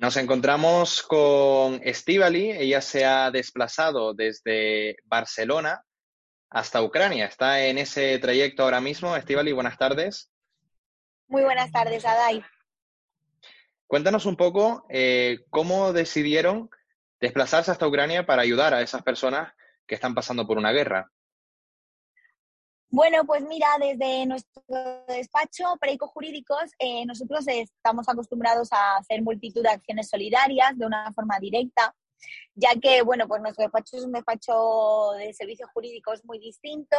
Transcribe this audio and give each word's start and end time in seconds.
Nos 0.00 0.16
encontramos 0.16 1.02
con 1.02 1.78
Estivali. 1.84 2.52
Ella 2.52 2.80
se 2.80 3.04
ha 3.04 3.30
desplazado 3.30 4.14
desde 4.14 4.96
Barcelona 5.04 5.84
hasta 6.48 6.82
Ucrania. 6.82 7.26
Está 7.26 7.66
en 7.66 7.76
ese 7.76 8.18
trayecto 8.18 8.62
ahora 8.62 8.80
mismo. 8.80 9.14
Estivali, 9.14 9.52
buenas 9.52 9.76
tardes. 9.76 10.32
Muy 11.28 11.42
buenas 11.42 11.70
tardes, 11.70 12.06
Adai. 12.06 12.42
Cuéntanos 13.86 14.24
un 14.24 14.36
poco 14.36 14.86
eh, 14.88 15.40
cómo 15.50 15.92
decidieron 15.92 16.70
desplazarse 17.20 17.70
hasta 17.70 17.86
Ucrania 17.86 18.24
para 18.24 18.40
ayudar 18.40 18.72
a 18.72 18.80
esas 18.80 19.02
personas 19.02 19.52
que 19.86 19.96
están 19.96 20.14
pasando 20.14 20.46
por 20.46 20.56
una 20.56 20.72
guerra. 20.72 21.10
Bueno, 22.92 23.24
pues 23.24 23.44
mira, 23.44 23.68
desde 23.78 24.26
nuestro 24.26 24.64
despacho 25.06 25.76
Perico 25.80 26.08
Jurídicos, 26.08 26.72
eh, 26.80 27.06
nosotros 27.06 27.44
estamos 27.46 28.08
acostumbrados 28.08 28.72
a 28.72 28.96
hacer 28.96 29.22
multitud 29.22 29.62
de 29.62 29.68
acciones 29.68 30.08
solidarias 30.08 30.76
de 30.76 30.86
una 30.86 31.12
forma 31.12 31.38
directa, 31.38 31.94
ya 32.52 32.70
que, 32.82 33.02
bueno, 33.02 33.28
pues 33.28 33.42
nuestro 33.42 33.62
despacho 33.62 33.96
es 33.96 34.04
un 34.04 34.10
despacho 34.10 35.12
de 35.16 35.32
servicios 35.34 35.70
jurídicos 35.72 36.24
muy 36.24 36.40
distinto. 36.40 36.96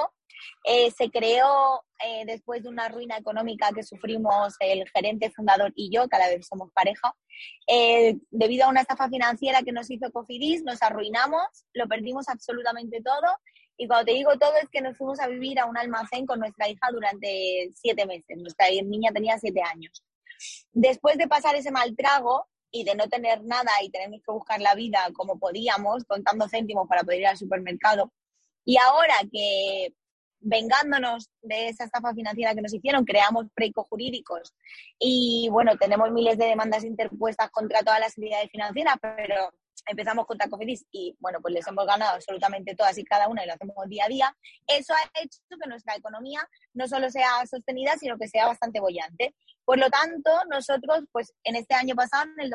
Eh, 0.64 0.92
se 0.92 1.10
creó 1.12 1.84
eh, 2.06 2.24
después 2.26 2.64
de 2.64 2.70
una 2.70 2.88
ruina 2.88 3.18
económica 3.18 3.72
que 3.76 3.84
sufrimos 3.84 4.56
el 4.62 4.88
gerente 4.96 5.30
fundador 5.32 5.74
y 5.76 5.94
yo, 5.94 6.08
cada 6.08 6.30
vez 6.30 6.48
somos 6.48 6.72
pareja, 6.72 7.14
debido 8.30 8.66
a 8.66 8.70
una 8.70 8.82
estafa 8.82 9.10
financiera 9.10 9.62
que 9.62 9.74
nos 9.74 9.92
hizo 9.92 10.10
Cofidis, 10.12 10.64
nos 10.64 10.82
arruinamos, 10.82 11.66
lo 11.74 11.88
perdimos 11.90 12.30
absolutamente 12.30 13.02
todo 13.04 13.28
y 13.82 13.88
cuando 13.88 14.06
te 14.06 14.12
digo 14.12 14.38
todo 14.38 14.54
es 14.62 14.70
que 14.70 14.80
nos 14.80 14.96
fuimos 14.96 15.20
a 15.20 15.28
vivir 15.28 15.60
a 15.60 15.66
un 15.66 15.76
almacén 15.76 16.28
con 16.28 16.40
nuestra 16.40 16.70
hija 16.70 16.88
durante 16.92 17.72
siete 17.74 18.06
meses. 18.06 18.38
Nuestra 18.38 18.68
niña 18.70 19.12
tenía 19.12 19.40
siete 19.40 19.64
años. 19.64 20.04
Después 20.72 21.18
de 21.18 21.28
pasar 21.28 21.56
ese 21.56 21.72
mal 21.72 21.96
trago 21.96 22.46
y 22.70 22.84
de 22.84 22.94
no 22.94 23.10
tener 23.10 23.44
nada 23.44 23.72
y 23.82 23.90
tener 23.90 24.12
que 24.12 24.32
buscar 24.32 24.62
la 24.62 24.76
vida 24.76 25.10
como 25.14 25.40
podíamos, 25.40 26.04
contando 26.06 26.48
céntimos 26.48 26.88
para 26.88 27.02
poder 27.02 27.22
ir 27.22 27.28
al 27.28 27.38
supermercado, 27.38 28.14
y 28.66 28.78
ahora 28.78 29.16
que 29.32 29.96
vengándonos 30.42 31.32
de 31.42 31.70
esa 31.70 31.86
estafa 31.86 32.14
financiera 32.14 32.54
que 32.54 32.62
nos 32.62 32.76
hicieron, 32.76 33.04
creamos 33.04 33.48
preico 33.56 33.84
jurídicos 33.86 34.54
y 35.00 35.50
bueno, 35.52 35.76
tenemos 35.78 36.12
miles 36.12 36.38
de 36.38 36.46
demandas 36.46 36.84
interpuestas 36.84 37.50
contra 37.50 37.80
todas 37.82 38.00
las 38.00 38.16
entidades 38.16 38.52
financieras, 38.52 38.96
pero 39.02 39.52
empezamos 39.88 40.26
contra 40.26 40.50
Cofidis 40.50 40.86
y 40.92 41.16
bueno, 41.20 41.40
pues 41.42 41.54
les 41.54 41.68
hemos 41.68 41.86
ganado 41.86 42.16
absolutamente 42.16 42.76
todas 42.76 42.98
y 42.98 43.04
cada 43.04 43.28
una 43.28 43.44
y 43.44 43.48
lo 43.48 43.54
hacemos 43.54 43.76
día 43.88 44.06
a 44.06 44.10
día, 44.10 44.38
eso 44.68 44.94
ha 44.94 45.22
hecho 45.22 45.40
que 45.50 45.70
nuestra 45.70 45.96
economía 45.96 46.48
no 46.74 46.88
solo 46.88 47.10
sea 47.10 47.46
sostenida, 47.50 47.98
sino 47.98 48.18
que 48.18 48.28
sea 48.28 48.48
bastante 48.48 48.80
bollante. 48.80 49.36
Por 49.66 49.80
lo 49.80 49.90
tanto, 49.90 50.32
nosotros, 50.50 51.06
pues 51.12 51.34
en 51.44 51.56
este 51.56 51.76
año 51.76 51.96
pasado, 51.96 52.30
en 52.38 52.42
el 52.42 52.50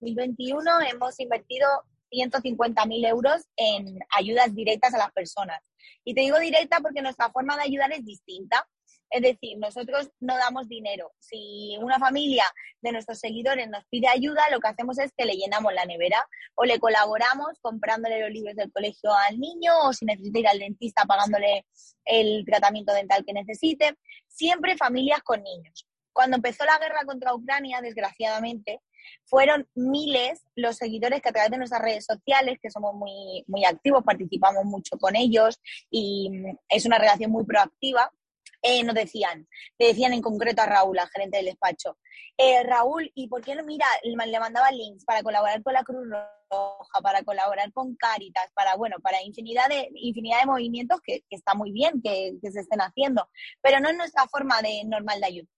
2021, 0.00 0.80
hemos 0.92 1.18
invertido 1.20 1.68
150.000 2.10 3.08
euros 3.08 3.42
en 3.56 3.98
ayudas 4.16 4.54
directas 4.54 4.94
a 4.94 4.98
las 4.98 5.12
personas. 5.12 5.60
Y 6.04 6.14
te 6.14 6.22
digo 6.22 6.38
directa 6.38 6.80
porque 6.80 7.02
nuestra 7.02 7.30
forma 7.30 7.56
de 7.56 7.62
ayudar 7.62 7.92
es 7.92 8.04
distinta. 8.04 8.66
Es 9.14 9.22
decir, 9.22 9.56
nosotros 9.58 10.10
no 10.18 10.36
damos 10.36 10.68
dinero. 10.68 11.12
Si 11.20 11.76
una 11.80 12.00
familia 12.00 12.42
de 12.82 12.90
nuestros 12.90 13.20
seguidores 13.20 13.68
nos 13.68 13.84
pide 13.86 14.08
ayuda, 14.08 14.42
lo 14.50 14.58
que 14.58 14.66
hacemos 14.66 14.98
es 14.98 15.12
que 15.16 15.24
le 15.24 15.36
llenamos 15.36 15.72
la 15.72 15.84
nevera 15.84 16.26
o 16.56 16.64
le 16.64 16.80
colaboramos 16.80 17.60
comprándole 17.60 18.20
los 18.22 18.30
libros 18.30 18.56
del 18.56 18.72
colegio 18.72 19.12
al 19.28 19.38
niño 19.38 19.72
o 19.84 19.92
si 19.92 20.04
necesita 20.04 20.40
ir 20.40 20.48
al 20.48 20.58
dentista 20.58 21.04
pagándole 21.04 21.64
el 22.04 22.44
tratamiento 22.44 22.92
dental 22.92 23.24
que 23.24 23.32
necesite. 23.32 23.96
Siempre 24.26 24.76
familias 24.76 25.22
con 25.22 25.44
niños. 25.44 25.86
Cuando 26.12 26.34
empezó 26.34 26.64
la 26.64 26.80
guerra 26.80 27.04
contra 27.06 27.36
Ucrania, 27.36 27.80
desgraciadamente, 27.82 28.80
fueron 29.26 29.68
miles 29.76 30.42
los 30.56 30.76
seguidores 30.76 31.22
que 31.22 31.28
a 31.28 31.32
través 31.32 31.52
de 31.52 31.58
nuestras 31.58 31.82
redes 31.82 32.04
sociales, 32.04 32.58
que 32.60 32.70
somos 32.70 32.96
muy, 32.96 33.44
muy 33.46 33.64
activos, 33.64 34.02
participamos 34.02 34.64
mucho 34.64 34.98
con 34.98 35.14
ellos 35.14 35.60
y 35.88 36.32
es 36.68 36.84
una 36.84 36.98
relación 36.98 37.30
muy 37.30 37.44
proactiva, 37.44 38.10
eh, 38.66 38.82
nos 38.82 38.94
decían, 38.94 39.46
le 39.78 39.88
decían 39.88 40.14
en 40.14 40.22
concreto 40.22 40.62
a 40.62 40.66
Raúl, 40.66 40.98
al 40.98 41.10
gerente 41.10 41.36
del 41.36 41.46
despacho, 41.46 41.98
eh, 42.38 42.62
Raúl, 42.62 43.12
¿y 43.14 43.28
por 43.28 43.42
qué 43.42 43.54
no 43.54 43.62
mira? 43.62 43.86
Le 44.02 44.16
mandaba 44.16 44.70
links 44.70 45.04
para 45.04 45.22
colaborar 45.22 45.62
con 45.62 45.74
la 45.74 45.84
Cruz 45.84 46.08
Roja, 46.08 47.00
para 47.02 47.22
colaborar 47.22 47.70
con 47.74 47.94
Caritas, 47.94 48.50
para, 48.54 48.74
bueno, 48.76 48.96
para 49.02 49.22
infinidad 49.22 49.68
de, 49.68 49.90
infinidad 49.96 50.40
de 50.40 50.46
movimientos 50.46 50.98
que, 51.04 51.22
está 51.28 51.54
muy 51.54 51.72
bien 51.72 52.00
que, 52.02 52.38
se 52.40 52.60
estén 52.60 52.80
haciendo, 52.80 53.28
pero 53.60 53.80
no 53.80 53.90
es 53.90 53.96
nuestra 53.96 54.26
forma 54.28 54.62
de 54.62 54.82
normal 54.86 55.20
de 55.20 55.26
ayuda. 55.26 55.48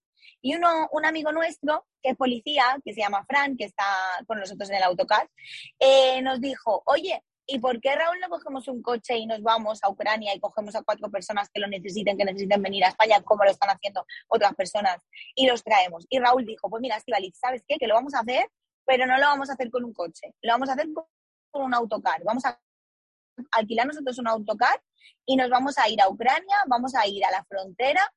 Y 0.42 0.56
uno, 0.56 0.88
un 0.90 1.06
amigo 1.06 1.30
nuestro, 1.30 1.86
que 2.02 2.10
es 2.10 2.16
policía, 2.16 2.76
que 2.84 2.92
se 2.92 3.02
llama 3.02 3.24
Fran, 3.24 3.56
que 3.56 3.64
está 3.66 3.86
con 4.26 4.40
nosotros 4.40 4.68
en 4.70 4.76
el 4.76 4.82
autocar, 4.82 5.30
eh, 5.78 6.20
nos 6.22 6.40
dijo, 6.40 6.82
oye, 6.86 7.22
¿Y 7.48 7.60
por 7.60 7.80
qué 7.80 7.94
Raúl 7.94 8.18
no 8.20 8.28
cogemos 8.28 8.66
un 8.66 8.82
coche 8.82 9.16
y 9.16 9.26
nos 9.26 9.40
vamos 9.40 9.78
a 9.82 9.88
Ucrania 9.88 10.34
y 10.34 10.40
cogemos 10.40 10.74
a 10.74 10.82
cuatro 10.82 11.10
personas 11.10 11.48
que 11.48 11.60
lo 11.60 11.68
necesiten, 11.68 12.18
que 12.18 12.24
necesiten 12.24 12.60
venir 12.60 12.84
a 12.84 12.88
España, 12.88 13.22
como 13.22 13.44
lo 13.44 13.50
están 13.50 13.70
haciendo 13.70 14.04
otras 14.26 14.54
personas, 14.54 15.00
y 15.34 15.46
los 15.46 15.62
traemos? 15.62 16.06
Y 16.08 16.18
Raúl 16.18 16.44
dijo, 16.44 16.68
pues 16.68 16.80
mira, 16.80 16.96
Estivaliz, 16.96 17.38
¿sabes 17.38 17.62
qué? 17.66 17.76
Que 17.78 17.86
lo 17.86 17.94
vamos 17.94 18.14
a 18.14 18.20
hacer, 18.20 18.50
pero 18.84 19.06
no 19.06 19.16
lo 19.16 19.26
vamos 19.26 19.48
a 19.48 19.52
hacer 19.52 19.70
con 19.70 19.84
un 19.84 19.92
coche, 19.92 20.34
lo 20.42 20.52
vamos 20.54 20.68
a 20.68 20.72
hacer 20.72 20.88
con 20.92 21.62
un 21.62 21.74
autocar. 21.74 22.22
Vamos 22.24 22.44
a 22.44 22.60
alquilar 23.52 23.86
nosotros 23.86 24.18
un 24.18 24.28
autocar 24.28 24.82
y 25.24 25.36
nos 25.36 25.48
vamos 25.48 25.78
a 25.78 25.88
ir 25.88 26.00
a 26.00 26.08
Ucrania, 26.08 26.56
vamos 26.66 26.94
a 26.94 27.06
ir 27.06 27.24
a 27.24 27.30
la 27.30 27.44
frontera 27.44 28.12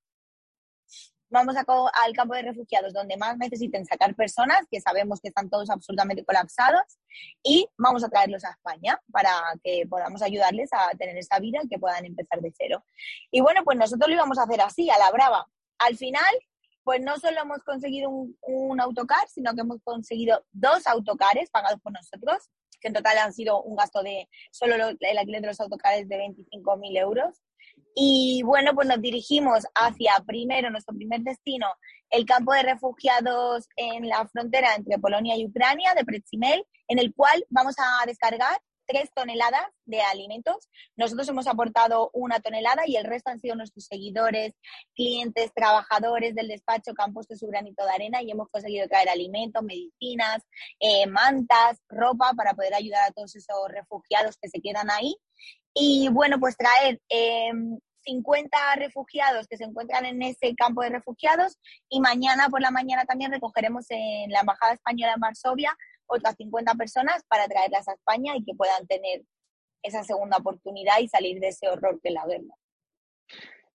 vamos 1.29 1.55
al 1.55 2.13
campo 2.13 2.33
de 2.33 2.41
refugiados 2.41 2.93
donde 2.93 3.17
más 3.17 3.37
necesiten 3.37 3.85
sacar 3.85 4.15
personas, 4.15 4.65
que 4.69 4.81
sabemos 4.81 5.19
que 5.21 5.29
están 5.29 5.49
todos 5.49 5.69
absolutamente 5.69 6.25
colapsados, 6.25 6.81
y 7.43 7.67
vamos 7.77 8.03
a 8.03 8.09
traerlos 8.09 8.43
a 8.45 8.51
España 8.51 8.99
para 9.11 9.31
que 9.63 9.85
podamos 9.89 10.21
ayudarles 10.21 10.69
a 10.73 10.89
tener 10.97 11.17
esta 11.17 11.39
vida 11.39 11.59
y 11.63 11.67
que 11.67 11.79
puedan 11.79 12.05
empezar 12.05 12.41
de 12.41 12.53
cero. 12.57 12.83
Y 13.31 13.41
bueno, 13.41 13.63
pues 13.63 13.77
nosotros 13.77 14.09
lo 14.09 14.15
íbamos 14.15 14.39
a 14.39 14.43
hacer 14.43 14.61
así, 14.61 14.89
a 14.89 14.97
la 14.97 15.11
brava. 15.11 15.47
Al 15.79 15.95
final, 15.95 16.33
pues 16.83 17.01
no 17.01 17.17
solo 17.19 17.41
hemos 17.41 17.63
conseguido 17.63 18.09
un, 18.09 18.81
autocar, 18.81 19.27
sino 19.27 19.53
que 19.53 19.61
hemos 19.61 19.81
conseguido 19.83 20.43
dos 20.51 20.87
autocares 20.87 21.49
pagados 21.51 21.79
por 21.81 21.93
nosotros, 21.93 22.49
que 22.81 22.87
en 22.87 22.93
total 22.93 23.17
han 23.19 23.33
sido 23.33 23.61
un 23.61 23.75
gasto 23.75 24.01
de 24.01 24.27
solo 24.51 24.73
el 24.75 25.17
alquiler 25.17 25.41
de 25.41 25.47
los 25.47 25.59
autocares 25.59 26.07
de 26.07 26.17
25.000 26.17 26.99
euros. 26.99 27.41
Y 27.95 28.41
bueno, 28.43 28.73
pues 28.73 28.87
nos 28.87 29.01
dirigimos 29.01 29.65
hacia 29.75 30.13
primero, 30.25 30.69
nuestro 30.69 30.95
primer 30.95 31.21
destino, 31.21 31.67
el 32.09 32.25
campo 32.25 32.53
de 32.53 32.63
refugiados 32.63 33.67
en 33.75 34.07
la 34.07 34.27
frontera 34.27 34.75
entre 34.75 34.99
Polonia 34.99 35.35
y 35.37 35.45
Ucrania, 35.45 35.93
de 35.95 36.05
Pretsimel, 36.05 36.65
en 36.87 36.99
el 36.99 37.13
cual 37.13 37.45
vamos 37.49 37.75
a 37.77 38.05
descargar 38.05 38.59
tres 38.89 39.11
toneladas 39.13 39.67
de 39.85 40.01
alimentos. 40.01 40.67
Nosotros 40.97 41.29
hemos 41.29 41.45
aportado 41.45 42.09
una 42.11 42.39
tonelada 42.39 42.81
y 42.87 42.95
el 42.95 43.05
resto 43.05 43.29
han 43.29 43.39
sido 43.39 43.55
nuestros 43.55 43.85
seguidores, 43.85 44.53
clientes, 44.95 45.53
trabajadores 45.53 46.33
del 46.33 46.47
despacho 46.47 46.93
que 46.95 47.03
han 47.03 47.13
puesto 47.13 47.35
su 47.35 47.45
granito 47.47 47.85
de 47.85 47.91
arena 47.91 48.23
y 48.23 48.31
hemos 48.31 48.49
conseguido 48.49 48.87
traer 48.87 49.09
alimentos, 49.09 49.61
medicinas, 49.61 50.41
eh, 50.79 51.05
mantas, 51.05 51.79
ropa 51.87 52.33
para 52.35 52.55
poder 52.55 52.73
ayudar 52.73 53.07
a 53.07 53.11
todos 53.11 53.35
esos 53.35 53.57
refugiados 53.69 54.37
que 54.41 54.49
se 54.49 54.59
quedan 54.59 54.89
ahí. 54.89 55.15
Y 55.79 56.09
bueno, 56.09 56.39
pues 56.39 56.57
traer 56.57 56.99
50 58.03 58.57
em, 58.73 58.79
refugiados 58.79 59.47
que 59.47 59.57
se 59.57 59.63
encuentran 59.63 60.05
en 60.05 60.21
ese 60.21 60.53
campo 60.55 60.81
de 60.81 60.89
refugiados 60.89 61.57
y 61.89 62.01
mañana 62.01 62.49
por 62.49 62.61
la 62.61 62.71
mañana 62.71 63.05
también 63.05 63.31
recogeremos 63.31 63.85
en 63.89 64.29
la 64.31 64.41
Embajada 64.41 64.73
Española 64.73 65.13
en 65.15 65.21
Varsovia 65.21 65.77
otras 66.05 66.35
50 66.35 66.73
personas 66.75 67.23
para 67.27 67.47
traerlas 67.47 67.87
a 67.87 67.93
España 67.93 68.35
y 68.35 68.43
que 68.43 68.55
puedan 68.55 68.85
tener 68.87 69.21
esa 69.83 70.03
segunda 70.03 70.37
oportunidad 70.37 70.99
y 70.99 71.07
salir 71.07 71.39
de 71.39 71.49
ese 71.49 71.69
horror 71.69 71.99
que 72.03 72.11
la 72.11 72.25
guerra. 72.25 72.55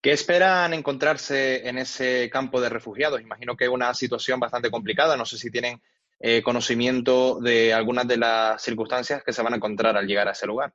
¿Qué 0.00 0.10
esperan 0.10 0.74
encontrarse 0.74 1.68
en 1.68 1.78
ese 1.78 2.28
campo 2.30 2.60
de 2.60 2.68
refugiados? 2.68 3.20
Imagino 3.20 3.56
que 3.56 3.64
es 3.66 3.70
una 3.70 3.94
situación 3.94 4.40
bastante 4.40 4.70
complicada. 4.70 5.16
No 5.16 5.24
sé 5.24 5.38
si 5.38 5.50
tienen 5.50 5.80
eh, 6.18 6.42
conocimiento 6.42 7.38
de 7.38 7.72
algunas 7.72 8.08
de 8.08 8.16
las 8.16 8.60
circunstancias 8.60 9.22
que 9.22 9.32
se 9.32 9.42
van 9.42 9.52
a 9.52 9.56
encontrar 9.56 9.96
al 9.96 10.06
llegar 10.06 10.26
a 10.26 10.32
ese 10.32 10.46
lugar. 10.46 10.74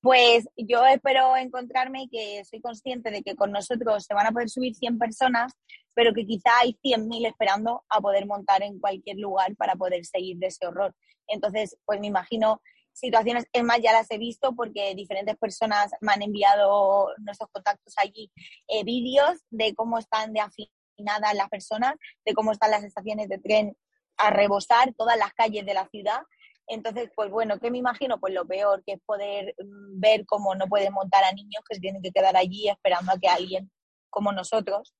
Pues 0.00 0.46
yo 0.56 0.84
espero 0.84 1.36
encontrarme 1.36 2.08
que 2.10 2.44
soy 2.44 2.60
consciente 2.60 3.10
de 3.10 3.22
que 3.22 3.36
con 3.36 3.50
nosotros 3.52 4.04
se 4.04 4.14
van 4.14 4.26
a 4.26 4.32
poder 4.32 4.50
subir 4.50 4.74
100 4.74 4.98
personas, 4.98 5.52
pero 5.94 6.12
que 6.12 6.26
quizá 6.26 6.50
hay 6.60 6.78
100.000 6.82 7.26
esperando 7.26 7.84
a 7.88 8.00
poder 8.00 8.26
montar 8.26 8.62
en 8.62 8.78
cualquier 8.78 9.16
lugar 9.18 9.56
para 9.56 9.76
poder 9.76 10.04
seguir 10.04 10.36
de 10.38 10.48
ese 10.48 10.66
horror. 10.66 10.94
Entonces, 11.26 11.78
pues 11.86 12.00
me 12.00 12.08
imagino 12.08 12.60
situaciones, 12.92 13.46
es 13.52 13.62
más, 13.62 13.80
ya 13.80 13.92
las 13.92 14.10
he 14.10 14.18
visto 14.18 14.54
porque 14.54 14.94
diferentes 14.94 15.36
personas 15.36 15.90
me 16.00 16.12
han 16.12 16.22
enviado 16.22 17.08
nuestros 17.18 17.50
contactos 17.50 17.94
allí 17.96 18.30
eh, 18.68 18.84
vídeos 18.84 19.40
de 19.50 19.74
cómo 19.74 19.98
están 19.98 20.32
de 20.32 20.40
afinadas 20.40 21.34
las 21.34 21.48
personas, 21.48 21.94
de 22.24 22.34
cómo 22.34 22.52
están 22.52 22.70
las 22.70 22.84
estaciones 22.84 23.28
de 23.28 23.38
tren 23.38 23.76
a 24.16 24.30
rebosar 24.30 24.94
todas 24.94 25.18
las 25.18 25.32
calles 25.32 25.66
de 25.66 25.74
la 25.74 25.88
ciudad 25.88 26.20
entonces, 26.66 27.10
pues 27.14 27.30
bueno, 27.30 27.58
¿qué 27.58 27.70
me 27.70 27.78
imagino? 27.78 28.18
Pues 28.18 28.32
lo 28.32 28.46
peor, 28.46 28.82
que 28.84 28.94
es 28.94 29.00
poder 29.04 29.54
mm, 29.58 30.00
ver 30.00 30.24
cómo 30.26 30.54
no 30.54 30.66
pueden 30.66 30.92
montar 30.92 31.24
a 31.24 31.32
niños 31.32 31.62
que 31.68 31.74
se 31.74 31.80
tienen 31.80 32.02
que 32.02 32.12
quedar 32.12 32.36
allí 32.36 32.68
esperando 32.68 33.12
a 33.12 33.18
que 33.18 33.28
alguien 33.28 33.70
como 34.10 34.32
nosotros, 34.32 34.94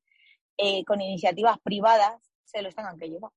eh, 0.59 0.85
con 0.85 1.01
iniciativas 1.01 1.59
privadas, 1.63 2.21
se 2.45 2.63
los 2.63 2.75
tengan 2.75 2.99
que 2.99 3.09
llevar. 3.09 3.31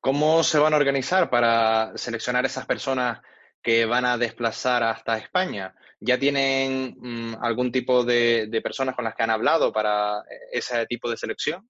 ¿Cómo 0.00 0.42
se 0.42 0.58
van 0.58 0.74
a 0.74 0.76
organizar 0.76 1.30
para 1.30 1.96
seleccionar 1.96 2.44
esas 2.44 2.66
personas 2.66 3.22
que 3.62 3.86
van 3.86 4.04
a 4.04 4.18
desplazar 4.18 4.82
hasta 4.82 5.16
España? 5.16 5.74
¿Ya 6.00 6.18
tienen 6.18 6.96
mm, 6.98 7.36
algún 7.40 7.72
tipo 7.72 8.04
de, 8.04 8.60
personas 8.62 8.94
con 8.94 9.04
las 9.04 9.14
que 9.14 9.22
han 9.22 9.30
hablado 9.30 9.72
para 9.72 10.22
ese 10.52 10.84
tipo 10.86 11.08
de 11.08 11.16
selección? 11.16 11.66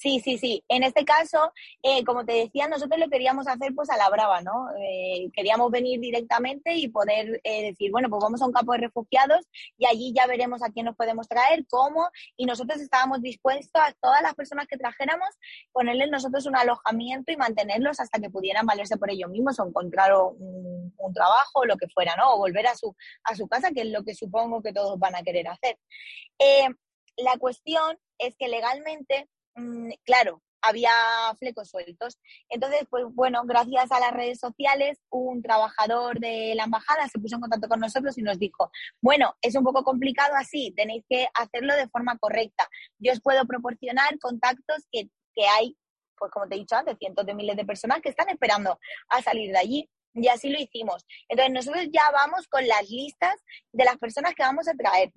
Sí, 0.00 0.18
sí, 0.20 0.38
sí. 0.38 0.64
En 0.68 0.82
este 0.82 1.04
caso, 1.04 1.52
eh, 1.82 2.02
como 2.06 2.24
te 2.24 2.32
decía, 2.32 2.66
nosotros 2.68 2.98
lo 2.98 3.10
queríamos 3.10 3.46
hacer 3.46 3.74
pues 3.74 3.90
a 3.90 3.98
la 3.98 4.08
brava, 4.08 4.40
¿no? 4.40 4.70
Eh, 4.80 5.30
queríamos 5.34 5.70
venir 5.70 6.00
directamente 6.00 6.74
y 6.74 6.88
poder 6.88 7.38
eh, 7.44 7.64
decir, 7.64 7.90
bueno, 7.90 8.08
pues 8.08 8.22
vamos 8.22 8.40
a 8.40 8.46
un 8.46 8.52
campo 8.52 8.72
de 8.72 8.78
refugiados 8.78 9.46
y 9.76 9.84
allí 9.84 10.14
ya 10.16 10.26
veremos 10.26 10.62
a 10.62 10.70
quién 10.70 10.86
nos 10.86 10.96
podemos 10.96 11.28
traer, 11.28 11.66
cómo, 11.68 12.08
y 12.38 12.46
nosotros 12.46 12.80
estábamos 12.80 13.20
dispuestos 13.20 13.70
a 13.74 13.92
todas 14.00 14.22
las 14.22 14.34
personas 14.34 14.66
que 14.68 14.78
trajéramos, 14.78 15.28
ponerles 15.70 16.08
nosotros 16.10 16.46
un 16.46 16.56
alojamiento 16.56 17.30
y 17.30 17.36
mantenerlos 17.36 18.00
hasta 18.00 18.20
que 18.20 18.30
pudieran 18.30 18.64
valerse 18.64 18.96
por 18.96 19.10
ellos 19.10 19.28
mismos 19.28 19.60
o 19.60 19.68
encontrar 19.68 20.14
un, 20.14 20.94
un 20.96 21.12
trabajo 21.12 21.60
o 21.60 21.66
lo 21.66 21.76
que 21.76 21.88
fuera, 21.88 22.16
¿no? 22.16 22.36
O 22.36 22.38
volver 22.38 22.66
a 22.68 22.74
su, 22.74 22.96
a 23.24 23.36
su 23.36 23.46
casa, 23.48 23.70
que 23.70 23.82
es 23.82 23.88
lo 23.88 24.02
que 24.02 24.14
supongo 24.14 24.62
que 24.62 24.72
todos 24.72 24.98
van 24.98 25.14
a 25.14 25.22
querer 25.22 25.46
hacer. 25.48 25.76
la 27.18 27.36
cuestión 27.36 27.98
es 28.16 28.34
que 28.38 28.48
legalmente 28.48 29.28
Mm, 29.60 29.90
claro, 30.04 30.42
había 30.62 30.90
flecos 31.38 31.68
sueltos. 31.68 32.18
Entonces, 32.48 32.86
pues 32.90 33.04
bueno, 33.12 33.42
gracias 33.44 33.90
a 33.92 34.00
las 34.00 34.12
redes 34.12 34.38
sociales, 34.38 34.98
un 35.10 35.42
trabajador 35.42 36.18
de 36.18 36.54
la 36.54 36.64
embajada 36.64 37.08
se 37.08 37.18
puso 37.18 37.36
en 37.36 37.42
contacto 37.42 37.68
con 37.68 37.80
nosotros 37.80 38.16
y 38.18 38.22
nos 38.22 38.38
dijo, 38.38 38.70
bueno, 39.00 39.34
es 39.42 39.54
un 39.54 39.64
poco 39.64 39.84
complicado 39.84 40.34
así, 40.36 40.72
tenéis 40.76 41.04
que 41.08 41.28
hacerlo 41.34 41.74
de 41.76 41.88
forma 41.88 42.16
correcta. 42.18 42.68
Yo 42.98 43.12
os 43.12 43.20
puedo 43.20 43.46
proporcionar 43.46 44.18
contactos 44.18 44.86
que, 44.90 45.10
que 45.34 45.46
hay, 45.46 45.76
pues 46.16 46.30
como 46.32 46.48
te 46.48 46.56
he 46.56 46.58
dicho 46.58 46.76
antes, 46.76 46.96
cientos 46.98 47.26
de 47.26 47.34
miles 47.34 47.56
de 47.56 47.64
personas 47.64 48.00
que 48.00 48.10
están 48.10 48.28
esperando 48.28 48.78
a 49.08 49.22
salir 49.22 49.52
de 49.52 49.58
allí. 49.58 49.90
Y 50.12 50.26
así 50.26 50.50
lo 50.50 50.58
hicimos. 50.58 51.06
Entonces, 51.28 51.54
nosotros 51.54 51.86
ya 51.92 52.10
vamos 52.12 52.48
con 52.48 52.66
las 52.66 52.90
listas 52.90 53.34
de 53.72 53.84
las 53.84 53.96
personas 53.96 54.34
que 54.34 54.42
vamos 54.42 54.66
a 54.66 54.74
traer 54.74 55.12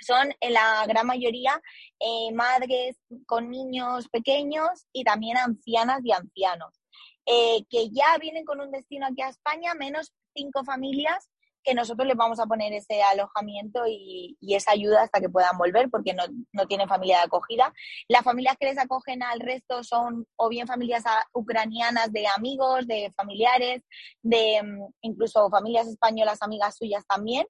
son 0.00 0.34
en 0.40 0.52
la 0.52 0.84
gran 0.86 1.06
mayoría 1.06 1.60
eh, 1.98 2.32
madres 2.32 2.96
con 3.26 3.50
niños 3.50 4.08
pequeños 4.08 4.86
y 4.92 5.04
también 5.04 5.36
ancianas 5.36 6.00
y 6.04 6.12
ancianos, 6.12 6.80
eh, 7.26 7.64
que 7.68 7.90
ya 7.90 8.16
vienen 8.18 8.44
con 8.44 8.60
un 8.60 8.70
destino 8.70 9.06
aquí 9.06 9.22
a 9.22 9.28
España, 9.28 9.74
menos 9.74 10.12
cinco 10.34 10.64
familias 10.64 11.28
que 11.62 11.74
nosotros 11.74 12.06
les 12.06 12.16
vamos 12.16 12.40
a 12.40 12.46
poner 12.46 12.72
ese 12.72 13.02
alojamiento 13.02 13.82
y, 13.86 14.36
esa 14.40 14.72
ayuda 14.72 15.02
hasta 15.02 15.20
que 15.20 15.28
puedan 15.28 15.56
volver 15.58 15.90
porque 15.90 16.14
no, 16.14 16.24
no, 16.52 16.66
tienen 16.66 16.88
familia 16.88 17.18
de 17.18 17.24
acogida. 17.24 17.72
Las 18.08 18.22
familias 18.22 18.56
que 18.58 18.66
les 18.66 18.78
acogen 18.78 19.22
al 19.22 19.40
resto 19.40 19.84
son 19.84 20.26
o 20.36 20.48
bien 20.48 20.66
familias 20.66 21.04
ucranianas 21.32 22.12
de 22.12 22.26
amigos, 22.28 22.86
de 22.86 23.12
familiares, 23.16 23.82
de 24.22 24.62
mm, 24.62 24.92
incluso 25.02 25.50
familias 25.50 25.86
españolas, 25.86 26.42
amigas 26.42 26.76
suyas 26.76 27.04
también 27.06 27.46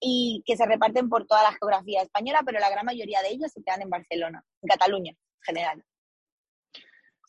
y 0.00 0.42
que 0.46 0.56
se 0.56 0.66
reparten 0.66 1.08
por 1.08 1.26
toda 1.26 1.42
la 1.42 1.52
geografía 1.52 2.02
española, 2.02 2.42
pero 2.44 2.60
la 2.60 2.70
gran 2.70 2.84
mayoría 2.84 3.22
de 3.22 3.30
ellos 3.30 3.52
se 3.52 3.62
quedan 3.62 3.82
en 3.82 3.90
Barcelona, 3.90 4.44
en 4.62 4.68
Cataluña 4.68 5.10
en 5.12 5.42
general. 5.42 5.84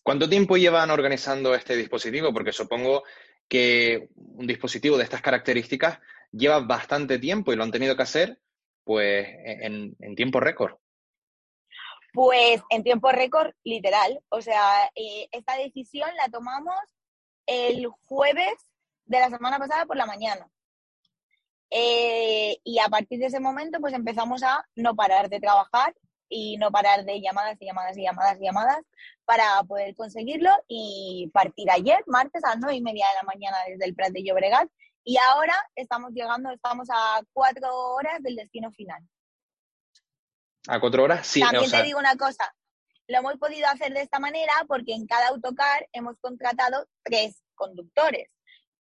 ¿Cuánto 0.03 0.29
tiempo 0.29 0.57
llevan 0.57 0.89
organizando 0.89 1.53
este 1.53 1.75
dispositivo? 1.75 2.33
Porque 2.33 2.53
supongo 2.53 3.03
que 3.47 4.09
un 4.15 4.47
dispositivo 4.47 4.97
de 4.97 5.03
estas 5.03 5.21
características 5.21 5.99
lleva 6.31 6.59
bastante 6.59 7.19
tiempo 7.19 7.51
y 7.51 7.55
lo 7.55 7.63
han 7.63 7.71
tenido 7.71 7.95
que 7.95 8.03
hacer 8.03 8.39
pues 8.83 9.27
en, 9.29 10.15
tiempo 10.15 10.39
récord. 10.39 10.77
Pues 12.13 12.61
en 12.69 12.83
tiempo 12.83 13.11
récord, 13.11 13.51
literal. 13.65 14.21
O 14.29 14.41
sea, 14.41 14.89
eh, 14.95 15.27
esta 15.31 15.57
decisión 15.57 16.09
la 16.15 16.29
tomamos 16.29 16.75
el 17.45 17.87
jueves 18.05 18.55
de 19.05 19.19
la 19.19 19.29
semana 19.29 19.59
pasada 19.59 19.85
por 19.85 19.97
la 19.97 20.05
mañana. 20.05 20.49
Eh, 21.69 22.57
y 22.63 22.79
a 22.79 22.87
partir 22.87 23.19
de 23.19 23.25
ese 23.25 23.39
momento, 23.39 23.79
pues 23.79 23.93
empezamos 23.93 24.43
a 24.43 24.65
no 24.75 24.95
parar 24.95 25.29
de 25.29 25.39
trabajar 25.39 25.93
y 26.29 26.57
no 26.57 26.71
parar 26.71 27.05
de 27.05 27.21
llamadas 27.21 27.57
y 27.59 27.65
llamadas 27.65 27.97
y 27.97 28.03
llamadas 28.03 28.37
y 28.39 28.43
llamadas 28.43 28.79
para 29.25 29.61
poder 29.63 29.95
conseguirlo 29.95 30.51
y 30.67 31.29
partir 31.33 31.69
ayer, 31.71 32.03
martes, 32.07 32.43
a 32.43 32.49
las 32.49 32.59
nueve 32.59 32.75
y 32.75 32.81
media 32.81 33.05
de 33.07 33.15
la 33.15 33.23
mañana 33.23 33.57
desde 33.67 33.85
el 33.85 33.95
Prat 33.95 34.11
de 34.11 34.23
Llobregat 34.23 34.69
y 35.03 35.17
ahora 35.17 35.55
estamos 35.75 36.11
llegando, 36.11 36.51
estamos 36.51 36.89
a 36.91 37.21
cuatro 37.33 37.69
horas 37.93 38.21
del 38.21 38.35
destino 38.35 38.71
final. 38.71 39.01
¿A 40.67 40.79
cuatro 40.79 41.03
horas? 41.03 41.25
Sí. 41.25 41.39
También 41.39 41.71
te 41.71 41.83
digo 41.83 41.99
una 41.99 42.17
cosa, 42.17 42.53
lo 43.07 43.17
hemos 43.19 43.37
podido 43.37 43.67
hacer 43.67 43.93
de 43.93 44.01
esta 44.01 44.19
manera 44.19 44.53
porque 44.67 44.93
en 44.93 45.07
cada 45.07 45.29
autocar 45.29 45.87
hemos 45.93 46.17
contratado 46.19 46.87
tres 47.03 47.41
conductores 47.55 48.36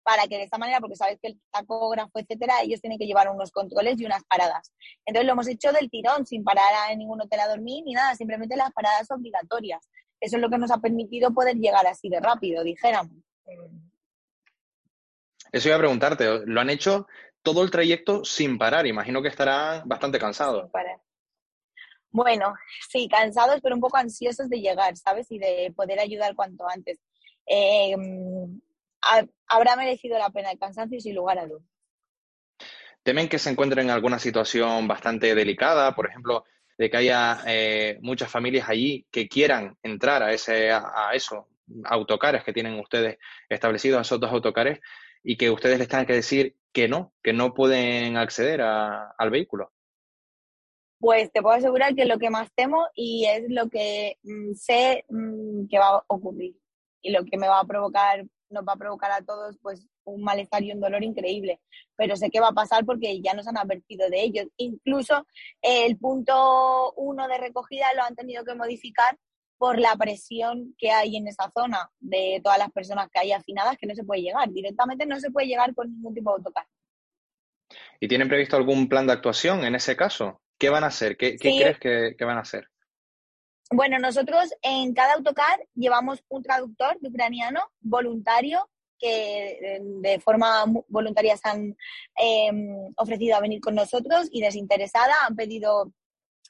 para 0.03 0.27
que 0.27 0.37
de 0.37 0.45
esta 0.45 0.59
manera, 0.59 0.81
porque 0.81 0.97
sabes 0.97 1.19
que 1.21 1.29
el 1.29 1.41
tacógrafo, 1.51 2.19
etcétera, 2.19 2.63
ellos 2.63 2.81
tienen 2.81 2.99
que 2.99 3.07
llevar 3.07 3.29
unos 3.29 3.51
controles 3.51 4.01
y 4.01 4.05
unas 4.05 4.25
paradas. 4.25 4.73
Entonces 5.07 5.27
lo 5.27 5.33
hemos 5.33 5.49
hecho 5.49 5.73
del 5.73 5.91
tirón, 5.91 6.27
sin 6.27 6.45
parar 6.45 6.91
en 6.91 6.99
ningún 6.99 7.21
hotel 7.21 7.41
a 7.41 7.49
dormir 7.49 7.85
ni 7.85 7.93
nada, 7.93 8.15
simplemente 8.15 8.57
las 8.57 8.73
paradas 8.73 9.11
obligatorias. 9.11 9.89
Eso 10.21 10.37
es 10.37 10.43
lo 10.43 10.51
que 10.51 10.59
nos 10.59 10.71
ha 10.71 10.79
permitido 10.79 11.33
poder 11.33 11.57
llegar 11.57 11.87
así 11.87 12.09
de 12.09 12.21
rápido, 12.21 12.63
dijéramos. 12.63 13.17
Eso 15.51 15.69
iba 15.69 15.77
a 15.77 15.81
preguntarte, 15.81 16.47
¿lo 16.47 16.61
han 16.61 16.71
hecho 16.71 17.07
todo 17.43 17.63
el 17.63 17.71
trayecto 17.71 18.25
sin 18.25 18.57
parar? 18.57 18.87
Imagino 18.87 19.21
que 19.21 19.29
estarán 19.29 19.87
bastante 19.89 20.19
cansados. 20.19 20.71
Bueno, 22.11 22.55
sí, 22.89 23.09
cansados, 23.09 23.61
pero 23.63 23.75
un 23.75 23.81
poco 23.81 23.97
ansiosos 23.97 24.49
de 24.49 24.61
llegar, 24.61 24.97
¿sabes? 24.97 25.31
Y 25.31 25.39
de 25.39 25.73
poder 25.75 25.99
ayudar 25.99 26.35
cuanto 26.35 26.69
antes. 26.69 26.99
Eh, 27.47 27.97
habrá 29.47 29.77
merecido 29.77 30.19
la 30.19 30.31
pena 30.31 30.51
el 30.51 30.59
cansancio 30.59 31.01
sin 31.01 31.15
lugar 31.15 31.39
a 31.39 31.47
dudas. 31.47 31.63
¿Temen 33.03 33.29
que 33.29 33.39
se 33.39 33.51
encuentren 33.51 33.87
en 33.87 33.91
alguna 33.91 34.19
situación 34.19 34.87
bastante 34.87 35.35
delicada? 35.35 35.95
Por 35.95 36.09
ejemplo, 36.09 36.45
de 36.79 36.91
que 36.91 36.97
haya 36.97 37.41
eh, 37.47 37.99
muchas 38.01 38.31
familias 38.31 38.69
allí 38.69 39.07
que 39.11 39.29
quieran 39.29 39.77
entrar 39.83 40.23
a, 40.23 40.33
ese, 40.33 40.71
a, 40.71 41.11
esos 41.13 41.45
autocares 41.85 42.45
que 42.45 42.53
tienen 42.53 42.79
ustedes 42.79 43.19
establecidos, 43.49 43.99
a 43.99 44.03
esos 44.03 44.21
dos 44.21 44.31
autocares, 44.31 44.81
y 45.23 45.37
que 45.37 45.51
ustedes 45.51 45.79
les 45.79 45.89
tengan 45.89 46.07
que 46.07 46.15
decir 46.15 46.57
que 46.73 46.89
no, 46.89 47.13
que 47.23 47.33
no 47.33 47.55
pueden 47.55 48.17
acceder 48.17 48.61
al 48.63 49.31
vehículo. 49.31 49.73
Pues 50.99 51.33
te 51.33 51.43
puedo 51.43 51.57
asegurar 51.57 51.95
que 51.97 52.03
es 52.03 52.09
lo 52.09 52.19
que 52.19 52.31
más 52.31 52.53
temo 52.55 52.87
y 52.95 53.27
es 53.27 53.45
lo 53.49 53.69
que 53.69 54.19
mm, 54.23 54.53
sé 54.55 55.05
mm, 55.09 55.67
que 55.69 55.79
va 55.79 55.97
a 55.97 56.05
ocurrir 56.07 56.55
y 57.01 57.11
lo 57.11 57.25
que 57.25 57.37
me 57.37 57.49
va 57.49 57.59
a 57.59 57.67
provocar 57.67 58.25
nos 58.53 58.65
va 58.65 58.75
a 58.75 58.77
provocar 58.77 59.11
a 59.11 59.25
todos 59.25 59.57
pues 59.61 59.87
un 60.05 60.23
malestar 60.23 60.63
y 60.63 60.73
un 60.73 60.81
dolor 60.81 61.03
increíble. 61.03 61.61
Pero 61.97 62.17
sé 62.17 62.31
que 62.31 62.41
va 62.41 62.49
a 62.49 62.53
pasar 62.53 62.85
porque 62.85 63.21
ya 63.21 63.35
nos 63.35 63.49
han 63.49 63.59
advertido 63.59 64.09
de 64.09 64.23
ello. 64.23 64.43
Incluso 64.57 65.27
el 65.61 65.97
punto 65.99 66.93
uno 66.97 67.29
de 67.29 67.39
recogida 67.39 67.87
lo 67.95 68.03
han 68.03 68.15
tenido 68.15 68.45
que 68.45 68.55
modificar 68.55 69.19
por 69.59 69.79
la 69.79 69.95
presión 69.97 70.75
que 70.77 70.91
hay 70.91 71.17
en 71.17 71.29
esa 71.29 71.51
zona 71.51 71.89
de 72.01 72.41
todas 72.43 72.59
las 72.59 72.73
personas 72.73 73.09
que 73.11 73.21
hay 73.21 73.33
afinadas 73.33 73.77
que 73.79 73.87
no 73.87 73.95
se 73.95 74.05
puede 74.05 74.23
llegar. 74.23 74.51
Directamente 74.51 75.07
no 75.07 75.21
se 75.21 75.31
puede 75.31 75.47
llegar 75.47 75.75
con 75.75 75.89
ningún 75.89 76.15
tipo 76.15 76.31
de 76.31 76.37
autocar. 76.39 76.67
¿Y 78.01 78.09
tienen 78.09 78.29
previsto 78.29 78.57
algún 78.57 78.89
plan 78.89 79.07
de 79.07 79.13
actuación 79.13 79.65
en 79.65 79.77
ese 79.77 79.97
caso? 79.97 80.43
¿Qué 80.59 80.69
van 80.69 80.85
a 80.85 80.89
hacer? 80.89 81.17
¿Qué, 81.17 81.37
crees 81.37 81.79
que, 81.79 82.17
que 82.19 82.25
van 82.25 82.39
a 82.39 82.41
hacer? 82.41 82.72
Bueno, 83.75 83.99
nosotros 83.99 84.53
en 84.61 84.93
cada 84.93 85.15
autocar 85.15 85.67
llevamos 85.75 86.23
un 86.29 86.43
traductor 86.43 87.01
de 87.01 87.09
ucraniano 87.09 87.61
voluntario 87.81 88.69
que 88.99 89.81
de 89.81 90.21
forma 90.21 90.65
voluntaria 90.89 91.39
se 91.39 91.49
han 91.49 91.77
em, 92.15 92.93
ofrecido 92.97 93.35
a 93.37 93.41
venir 93.41 93.63
con 93.63 93.75
nosotros 93.75 94.29
y 94.31 94.43
desinteresada 94.43 95.15
han 95.27 95.37
pedido 95.37 95.91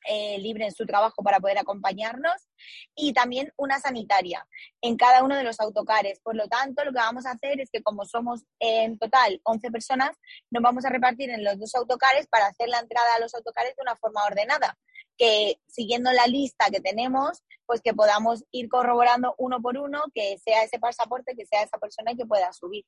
eh, 0.04 0.36
libre 0.38 0.64
en 0.64 0.72
su 0.72 0.84
trabajo 0.84 1.22
para 1.22 1.38
poder 1.38 1.58
acompañarnos 1.58 2.48
y 2.96 3.12
también 3.12 3.52
una 3.56 3.78
sanitaria 3.78 4.44
en 4.80 4.96
cada 4.96 5.22
uno 5.22 5.36
de 5.36 5.44
los 5.44 5.60
autocares. 5.60 6.18
Por 6.18 6.34
lo 6.34 6.48
tanto, 6.48 6.84
lo 6.84 6.90
que 6.90 6.98
vamos 6.98 7.24
a 7.24 7.30
hacer 7.30 7.60
es 7.60 7.70
que 7.70 7.84
como 7.84 8.04
somos 8.04 8.42
en 8.58 8.98
total 8.98 9.40
11 9.44 9.70
personas, 9.70 10.16
nos 10.50 10.60
vamos 10.60 10.84
a 10.84 10.90
repartir 10.90 11.30
en 11.30 11.44
los 11.44 11.56
dos 11.56 11.72
autocares 11.76 12.26
para 12.26 12.46
hacer 12.46 12.68
la 12.68 12.80
entrada 12.80 13.14
a 13.16 13.20
los 13.20 13.32
autocares 13.32 13.76
de 13.76 13.82
una 13.82 13.94
forma 13.94 14.24
ordenada 14.24 14.76
que 15.16 15.56
siguiendo 15.66 16.12
la 16.12 16.26
lista 16.26 16.70
que 16.70 16.80
tenemos, 16.80 17.42
pues 17.66 17.80
que 17.80 17.94
podamos 17.94 18.44
ir 18.50 18.68
corroborando 18.68 19.34
uno 19.38 19.60
por 19.60 19.78
uno 19.78 20.02
que 20.14 20.36
sea 20.38 20.62
ese 20.62 20.78
pasaporte, 20.78 21.34
que 21.36 21.46
sea 21.46 21.62
esa 21.62 21.78
persona 21.78 22.14
que 22.16 22.26
pueda 22.26 22.52
subir. 22.52 22.84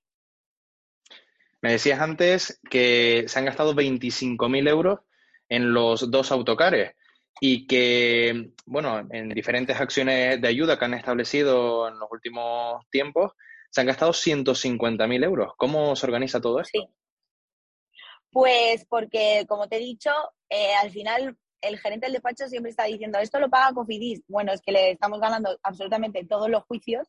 Me 1.61 1.73
decías 1.73 2.01
antes 2.01 2.61
que 2.69 3.25
se 3.27 3.39
han 3.39 3.47
gastado 3.47 3.75
25.000 3.75 4.69
euros 4.69 5.01
en 5.49 5.73
los 5.73 6.11
dos 6.11 6.31
autocares 6.31 6.95
y 7.41 7.67
que, 7.67 8.53
bueno, 8.67 9.07
en 9.11 9.31
diferentes 9.31 9.81
acciones 9.81 10.41
de 10.41 10.49
ayuda 10.49 10.79
que 10.79 10.85
han 10.85 10.95
establecido 10.95 11.89
en 11.89 11.99
los 11.99 12.11
últimos 12.11 12.85
tiempos, 12.91 13.33
se 13.71 13.81
han 13.81 13.87
gastado 13.87 14.13
150.000 14.13 15.25
euros. 15.25 15.53
¿Cómo 15.57 15.97
se 15.97 16.07
organiza 16.07 16.41
todo 16.41 16.61
esto? 16.61 16.79
Sí. 16.81 16.89
Pues 18.31 18.85
porque, 18.87 19.47
como 19.49 19.69
te 19.69 19.77
he 19.77 19.81
dicho, 19.81 20.11
eh, 20.49 20.75
al 20.75 20.91
final 20.91 21.37
el 21.65 21.79
gerente 21.79 22.07
del 22.07 22.15
despacho 22.15 22.49
siempre 22.49 22.71
está 22.71 22.85
diciendo, 22.85 23.19
esto 23.19 23.39
lo 23.39 23.51
paga 23.51 23.75
Cofidis. 23.75 24.23
Bueno, 24.29 24.53
es 24.53 24.61
que 24.61 24.73
le 24.73 24.93
estamos 24.93 25.21
ganando 25.21 25.59
absolutamente 25.63 26.25
todos 26.25 26.49
los 26.49 26.65
juicios 26.65 27.09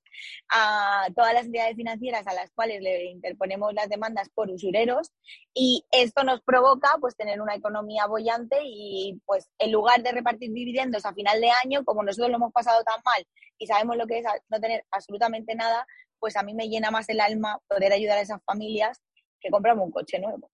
a 0.50 1.08
todas 1.16 1.34
las 1.34 1.46
entidades 1.46 1.76
financieras 1.76 2.26
a 2.28 2.34
las 2.34 2.52
cuales 2.52 2.82
le 2.82 3.06
interponemos 3.06 3.74
las 3.74 3.90
demandas 3.90 4.30
por 4.30 4.50
usureros 4.50 5.12
y 5.54 5.86
esto 5.92 6.24
nos 6.24 6.42
provoca 6.42 6.98
pues 7.00 7.16
tener 7.16 7.42
una 7.42 7.56
economía 7.56 8.06
bollante 8.08 8.58
y 8.64 9.22
pues 9.26 9.50
en 9.60 9.72
lugar 9.72 10.02
de 10.02 10.12
repartir 10.12 10.52
dividendos 10.52 11.06
a 11.06 11.14
final 11.14 11.40
de 11.42 11.52
año, 11.64 11.84
como 11.84 12.04
nosotros 12.04 12.30
lo 12.30 12.38
hemos 12.38 12.54
pasado 12.54 12.84
tan 12.84 13.02
mal 13.04 13.26
y 13.58 13.68
sabemos 13.68 13.98
lo 13.98 14.08
que 14.08 14.20
es 14.20 14.26
no 14.50 14.60
tener 14.60 14.86
absolutamente 14.92 15.56
nada, 15.56 15.86
pues 16.20 16.36
a 16.36 16.44
mí 16.44 16.54
me 16.54 16.68
llena 16.68 16.92
más 16.92 17.08
el 17.10 17.20
alma 17.20 17.60
poder 17.68 17.94
ayudar 17.94 18.18
a 18.18 18.22
esas 18.22 18.44
familias 18.44 19.02
que 19.40 19.50
compramos 19.50 19.86
un 19.86 19.92
coche 19.92 20.20
nuevo. 20.20 20.50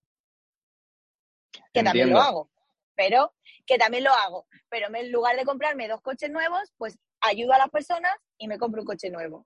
Que 1.73 1.83
también 1.83 2.09
lo 2.09 2.19
hago, 2.19 2.49
pero 2.95 3.33
que 3.65 3.77
también 3.77 4.03
lo 4.03 4.11
hago. 4.11 4.47
Pero 4.69 4.87
en 4.93 5.11
lugar 5.11 5.35
de 5.35 5.45
comprarme 5.45 5.87
dos 5.87 6.01
coches 6.01 6.29
nuevos, 6.29 6.71
pues 6.77 6.97
ayudo 7.21 7.53
a 7.53 7.57
las 7.57 7.69
personas 7.69 8.13
y 8.37 8.47
me 8.47 8.57
compro 8.57 8.81
un 8.81 8.87
coche 8.87 9.09
nuevo. 9.09 9.45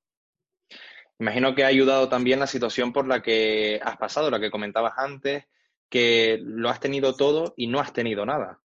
Imagino 1.20 1.56
que 1.56 1.64
ha 1.64 1.68
ayudado 1.68 2.10
también 2.10 2.40
la 2.40 2.48
situación 2.48 2.92
por 2.92 3.08
la 3.08 3.22
que 3.22 3.80
has 3.84 3.98
pasado, 3.98 4.30
la 4.30 4.40
que 4.40 4.52
comentabas 4.52 4.94
antes, 4.98 5.46
que 5.90 6.40
lo 6.42 6.70
has 6.70 6.80
tenido 6.80 7.16
todo 7.16 7.54
y 7.56 7.68
no 7.68 7.80
has 7.80 7.94
tenido 7.94 8.25
nada. 8.25 8.60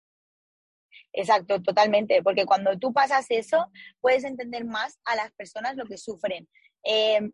Exacto, 1.13 1.63
totalmente, 1.63 2.23
porque 2.23 2.45
cuando 2.45 2.79
tú 2.79 2.93
pasas 2.93 3.27
eso, 3.31 3.71
puedes 4.01 4.23
entender 4.23 4.65
más 4.65 5.01
a 5.05 5.17
las 5.17 5.33
personas 5.33 5.75
lo 5.75 5.87
que 5.87 5.97
sufren. 5.97 6.47
Eh, 6.85 7.31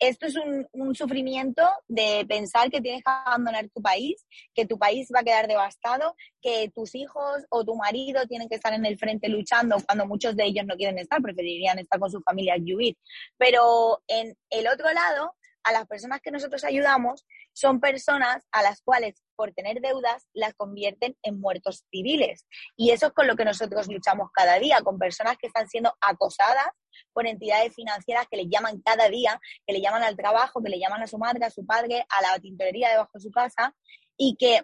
esto 0.00 0.26
es 0.26 0.34
un, 0.36 0.94
sufrimiento 0.94 1.62
de 1.86 2.24
pensar 2.26 2.70
que 2.70 2.80
tienes 2.80 3.04
que 3.04 3.10
abandonar 3.10 3.68
tu 3.68 3.80
país, 3.80 4.26
que 4.54 4.66
tu 4.66 4.78
país 4.78 5.08
va 5.14 5.20
a 5.20 5.22
quedar 5.22 5.46
devastado, 5.46 6.16
que 6.42 6.70
tus 6.74 6.94
hijos 6.94 7.44
o 7.50 7.64
tu 7.64 7.76
marido 7.76 8.26
tienen 8.26 8.48
que 8.48 8.56
estar 8.56 8.72
en 8.72 8.84
el 8.86 8.98
frente 8.98 9.28
luchando 9.28 9.76
cuando 9.86 10.06
muchos 10.06 10.34
de 10.34 10.46
ellos 10.46 10.64
no 10.66 10.74
quieren 10.74 10.98
estar, 10.98 11.22
preferirían 11.22 11.78
estar 11.78 12.00
con 12.00 12.10
sus 12.10 12.24
familias 12.24 12.58
y 12.64 12.74
huir. 12.74 12.96
Pero 13.38 14.02
en 14.08 14.34
el 14.48 14.66
otro 14.66 14.90
lado, 14.92 15.36
a 15.62 15.72
las 15.72 15.86
personas 15.86 16.20
que 16.20 16.30
nosotros 16.30 16.64
ayudamos 16.64 17.26
son 17.52 17.80
personas 17.80 18.46
a 18.50 18.62
las 18.62 18.80
cuales 18.82 19.22
por 19.40 19.54
tener 19.54 19.80
deudas 19.80 20.28
las 20.34 20.52
convierten 20.52 21.16
en 21.22 21.40
muertos 21.40 21.86
civiles. 21.90 22.46
Y 22.76 22.90
eso 22.90 23.06
es 23.06 23.12
con 23.14 23.26
lo 23.26 23.36
que 23.36 23.46
nosotros 23.46 23.88
luchamos 23.88 24.28
cada 24.34 24.58
día, 24.58 24.82
con 24.82 24.98
personas 24.98 25.38
que 25.38 25.46
están 25.46 25.66
siendo 25.66 25.94
acosadas 25.98 26.68
por 27.14 27.26
entidades 27.26 27.74
financieras 27.74 28.26
que 28.30 28.36
le 28.36 28.48
llaman 28.50 28.82
cada 28.84 29.08
día, 29.08 29.40
que 29.66 29.72
le 29.72 29.80
llaman 29.80 30.02
al 30.02 30.14
trabajo, 30.14 30.62
que 30.62 30.68
le 30.68 30.78
llaman 30.78 31.02
a 31.04 31.06
su 31.06 31.16
madre, 31.16 31.46
a 31.46 31.50
su 31.50 31.64
padre, 31.64 32.04
a 32.10 32.20
la 32.20 32.38
tintorería 32.38 32.90
debajo 32.90 33.12
de 33.14 33.20
su 33.20 33.30
casa 33.30 33.74
y 34.14 34.36
que 34.36 34.62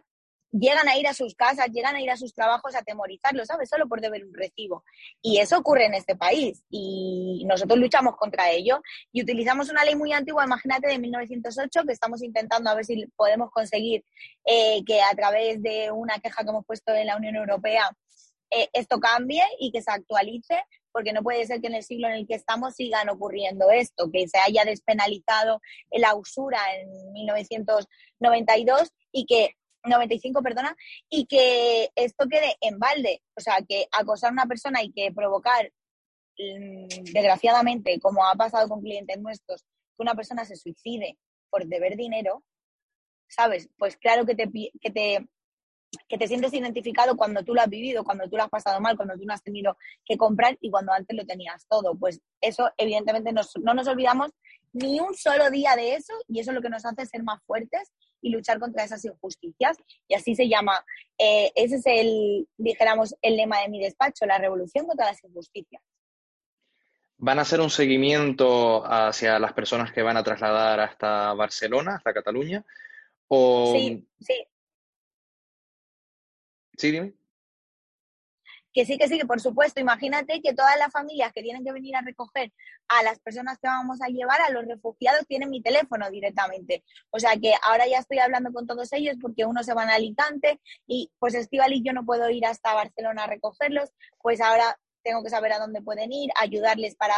llegan 0.59 0.89
a 0.89 0.97
ir 0.97 1.07
a 1.07 1.15
sus 1.15 1.35
casas, 1.35 1.69
llegan 1.73 1.97
a 1.97 2.01
ir 2.01 2.11
a 2.11 2.17
sus 2.17 2.35
trabajos 2.35 2.75
a 2.75 2.79
atemorizarlos, 2.79 3.47
¿sabes? 3.47 3.69
Solo 3.69 3.89
por 3.89 4.01
deber 4.01 4.25
un 4.25 4.35
recibo. 4.35 4.85
Y 5.23 5.39
eso 5.39 5.59
ocurre 5.59 5.87
en 5.87 5.95
este 5.95 6.17
país 6.17 6.63
y 6.71 7.45
nosotros 7.47 7.79
luchamos 7.79 8.17
contra 8.17 8.51
ello 8.51 8.81
y 9.13 9.23
utilizamos 9.23 9.69
una 9.69 9.85
ley 9.85 9.97
muy 9.97 10.13
antigua, 10.13 10.45
imagínate, 10.45 10.89
de 10.89 10.99
1908, 10.99 11.85
que 11.87 11.93
estamos 11.93 12.23
intentando 12.23 12.71
a 12.71 12.75
ver 12.75 12.85
si 12.85 13.07
podemos 13.17 13.51
conseguir 13.51 14.05
eh, 14.45 14.83
que 14.87 15.03
a 15.03 15.15
través 15.15 15.63
de 15.63 15.91
una 15.91 16.19
queja 16.19 16.43
que 16.43 16.51
hemos 16.51 16.65
puesto 16.65 16.93
en 16.93 17.07
la 17.07 17.17
Unión 17.17 17.37
Europea 17.37 17.91
eh, 18.51 18.69
esto 18.73 19.01
cambie 19.01 19.43
y 19.59 19.73
que 19.73 19.83
se 19.83 19.91
actualice, 19.91 20.63
porque 20.93 21.13
no 21.13 21.23
puede 21.23 21.45
ser 21.47 21.61
que 21.61 21.67
en 21.67 21.75
el 21.75 21.83
siglo 21.83 22.09
en 22.09 22.15
el 22.15 22.27
que 22.27 22.35
estamos 22.35 22.75
sigan 22.75 23.09
ocurriendo 23.09 23.71
esto, 23.71 24.11
que 24.13 24.29
se 24.29 24.39
haya 24.39 24.65
despenalizado 24.65 25.61
la 25.91 26.15
usura 26.15 26.59
en 26.77 27.13
1992 27.13 28.93
y 29.13 29.27
que 29.27 29.57
95, 29.89 30.43
perdona, 30.43 30.77
y 31.09 31.27
que 31.27 31.91
esto 31.95 32.27
quede 32.29 32.57
en 32.61 32.79
balde. 32.79 33.23
O 33.37 33.41
sea, 33.41 33.59
que 33.67 33.87
acosar 33.93 34.31
a 34.31 34.33
una 34.33 34.47
persona 34.47 34.83
y 34.83 34.93
que 34.93 35.13
provocar, 35.13 35.73
mm, 36.39 37.13
desgraciadamente, 37.13 37.99
como 38.01 38.25
ha 38.25 38.35
pasado 38.35 38.69
con 38.69 38.83
clientes 38.83 39.19
nuestros, 39.21 39.63
que 39.63 40.03
una 40.03 40.15
persona 40.15 40.45
se 40.45 40.57
suicide 40.57 41.19
por 41.51 41.67
deber 41.67 41.97
dinero, 41.97 42.45
¿sabes? 43.29 43.69
Pues 43.79 43.97
claro 43.97 44.27
que 44.27 44.35
te, 44.35 44.51
que 44.81 44.91
te, 44.91 45.27
que 46.09 46.19
te 46.19 46.29
sientes 46.29 46.53
identificado 46.53 47.17
cuando 47.17 47.43
tú 47.43 47.55
lo 47.55 47.63
has 47.63 47.69
vivido, 47.69 48.05
cuando 48.05 48.29
tú 48.29 48.37
lo 48.37 48.45
has 48.45 48.51
pasado 48.51 48.81
mal, 48.81 48.97
cuando 48.97 49.15
tú 49.15 49.25
no 49.25 49.35
has 49.35 49.43
tenido 49.43 49.77
que 50.05 50.17
comprar 50.17 50.57
y 50.61 50.71
cuando 50.71 50.93
antes 50.93 51.17
lo 51.17 51.25
tenías 51.25 51.67
todo. 51.69 51.97
Pues 51.97 52.21
eso, 52.41 52.71
evidentemente, 52.77 53.33
no 53.33 53.75
nos 53.75 53.89
olvidamos 53.89 54.31
ni 54.73 55.01
un 55.01 55.15
solo 55.15 55.51
día 55.51 55.75
de 55.75 55.95
eso 55.95 56.13
y 56.29 56.41
eso 56.41 56.51
es 56.51 56.55
lo 56.55 56.63
que 56.63 56.69
nos 56.69 56.85
hace 56.85 57.07
ser 57.07 57.23
más 57.23 57.43
fuertes 57.45 57.91
y 58.21 58.31
luchar 58.31 58.59
contra 58.59 58.85
esas 58.85 59.05
injusticias. 59.05 59.77
Y 60.09 60.15
así 60.15 60.35
se 60.35 60.49
llama, 60.49 60.85
eh, 61.19 61.53
ese 61.55 61.77
es 61.77 61.87
el, 61.87 62.49
dijéramos, 62.57 63.15
el 63.23 63.37
lema 63.37 63.61
de 63.61 63.69
mi 63.69 63.81
despacho, 63.81 64.27
la 64.27 64.39
revolución 64.39 64.87
contra 64.87 65.07
las 65.07 65.23
injusticias. 65.25 65.83
¿Van 67.19 67.39
a 67.39 67.43
hacer 67.43 67.61
un 67.61 67.71
seguimiento 67.71 68.85
hacia 68.85 69.39
las 69.39 69.53
personas 69.55 69.93
que 69.93 70.03
van 70.03 70.17
a 70.17 70.25
trasladar 70.25 70.81
hasta 70.81 71.33
Barcelona, 71.33 71.97
hasta 71.97 72.13
Cataluña? 72.13 72.65
O... 73.29 73.73
Sí, 73.75 74.07
sí. 74.21 74.47
Sí, 76.77 76.91
dime 76.91 77.15
que 78.77 78.85
sí, 78.85 78.99
que 78.99 79.09
sí, 79.09 79.19
que 79.19 79.25
por 79.25 79.41
supuesto, 79.41 79.81
imagínate 79.81 80.43
que 80.43 80.53
todas 80.53 80.79
las 80.79 80.93
familias 80.93 81.33
que 81.33 81.41
tienen 81.41 81.65
que 81.65 81.73
venir 81.73 81.97
a 81.97 82.03
recoger 82.03 82.53
a 82.89 83.03
las 83.03 83.19
personas 83.21 83.57
que 83.59 83.69
vamos 83.69 84.03
a 84.03 84.09
llevar, 84.09 84.39
a 84.43 84.51
los 84.51 84.67
refugiados, 84.67 85.27
tienen 85.27 85.49
mi 85.49 85.63
teléfono 85.63 86.11
directamente. 86.11 86.85
O 87.09 87.19
sea 87.19 87.39
que 87.41 87.55
ahora 87.63 87.87
ya 87.89 88.01
estoy 88.01 88.19
hablando 88.19 88.53
con 88.53 88.67
todos 88.67 88.93
ellos 88.93 89.17
porque 89.19 89.47
unos 89.47 89.65
se 89.65 89.73
van 89.73 89.89
a 89.89 89.95
Alicante 89.95 90.61
y 90.87 91.11
pues 91.19 91.35
Estival 91.35 91.73
y 91.73 91.83
yo 91.83 91.95
no 91.95 92.05
puedo 92.05 92.29
ir 92.29 92.45
hasta 92.45 92.75
Barcelona 92.75 93.25
a 93.25 93.29
recogerlos, 93.29 93.89
pues 94.21 94.43
ahora 94.43 94.79
tengo 95.03 95.23
que 95.23 95.31
saber 95.31 95.55
a 95.55 95.59
dónde 95.59 95.81
pueden 95.81 96.13
ir, 96.13 96.31
ayudarles 96.39 96.97
para 96.97 97.15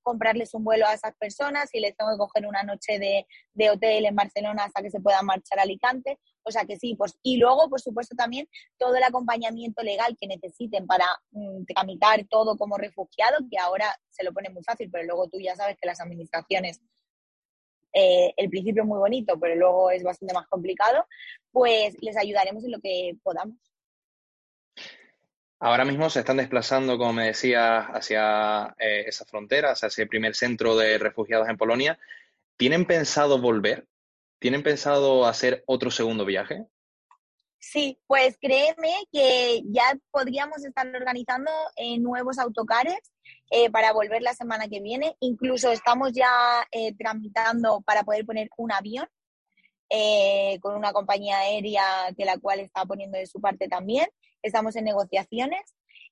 comprarles 0.00 0.54
un 0.54 0.64
vuelo 0.64 0.86
a 0.86 0.94
esas 0.94 1.14
personas 1.16 1.68
y 1.74 1.80
les 1.80 1.94
tengo 1.94 2.12
que 2.12 2.18
coger 2.18 2.46
una 2.46 2.62
noche 2.62 2.98
de, 2.98 3.26
de 3.52 3.70
hotel 3.70 4.06
en 4.06 4.16
Barcelona 4.16 4.64
hasta 4.64 4.80
que 4.80 4.90
se 4.90 5.00
puedan 5.00 5.26
marchar 5.26 5.58
a 5.58 5.62
Alicante. 5.62 6.18
O 6.44 6.50
sea 6.50 6.64
que 6.64 6.76
sí, 6.76 6.94
pues, 6.96 7.16
y 7.22 7.36
luego, 7.36 7.68
por 7.68 7.80
supuesto, 7.80 8.14
también 8.16 8.48
todo 8.78 8.96
el 8.96 9.02
acompañamiento 9.02 9.82
legal 9.82 10.16
que 10.20 10.26
necesiten 10.26 10.86
para 10.86 11.06
mm, 11.30 11.64
tramitar 11.64 12.26
todo 12.28 12.56
como 12.56 12.76
refugiado, 12.76 13.38
que 13.50 13.58
ahora 13.58 13.94
se 14.10 14.24
lo 14.24 14.32
pone 14.32 14.50
muy 14.50 14.62
fácil, 14.64 14.90
pero 14.90 15.04
luego 15.04 15.28
tú 15.28 15.38
ya 15.40 15.54
sabes 15.56 15.76
que 15.80 15.86
las 15.86 16.00
administraciones, 16.00 16.80
eh, 17.92 18.32
el 18.36 18.48
principio 18.48 18.82
es 18.82 18.88
muy 18.88 18.98
bonito, 18.98 19.38
pero 19.38 19.54
luego 19.54 19.90
es 19.90 20.02
bastante 20.02 20.34
más 20.34 20.46
complicado, 20.48 21.06
pues 21.50 21.94
les 22.00 22.16
ayudaremos 22.16 22.64
en 22.64 22.72
lo 22.72 22.80
que 22.80 23.16
podamos. 23.22 23.56
Ahora 25.64 25.84
mismo 25.84 26.10
se 26.10 26.18
están 26.18 26.38
desplazando, 26.38 26.98
como 26.98 27.12
me 27.12 27.26
decía, 27.26 27.82
hacia 27.82 28.74
eh, 28.80 29.04
esa 29.06 29.24
frontera, 29.24 29.70
hacia 29.70 29.86
ese 29.86 30.08
primer 30.08 30.34
centro 30.34 30.76
de 30.76 30.98
refugiados 30.98 31.48
en 31.48 31.56
Polonia. 31.56 32.00
¿Tienen 32.56 32.84
pensado 32.84 33.40
volver? 33.40 33.86
¿Tienen 34.42 34.64
pensado 34.64 35.24
hacer 35.24 35.62
otro 35.66 35.92
segundo 35.92 36.24
viaje? 36.24 36.66
Sí, 37.60 37.96
pues 38.08 38.36
créeme 38.40 38.92
que 39.12 39.62
ya 39.66 39.96
podríamos 40.10 40.64
estar 40.64 40.84
organizando 40.88 41.52
eh, 41.76 42.00
nuevos 42.00 42.40
autocares 42.40 42.98
eh, 43.52 43.70
para 43.70 43.92
volver 43.92 44.20
la 44.20 44.34
semana 44.34 44.66
que 44.66 44.80
viene. 44.80 45.14
Incluso 45.20 45.70
estamos 45.70 46.10
ya 46.12 46.26
eh, 46.72 46.92
tramitando 46.98 47.82
para 47.82 48.02
poder 48.02 48.26
poner 48.26 48.50
un 48.56 48.72
avión 48.72 49.06
con 50.60 50.74
una 50.74 50.92
compañía 50.92 51.38
aérea 51.38 51.84
que 52.16 52.24
la 52.24 52.38
cual 52.38 52.60
está 52.60 52.84
poniendo 52.84 53.18
de 53.18 53.26
su 53.26 53.40
parte 53.40 53.68
también. 53.68 54.08
Estamos 54.42 54.74
en 54.74 54.86
negociaciones 54.86 55.60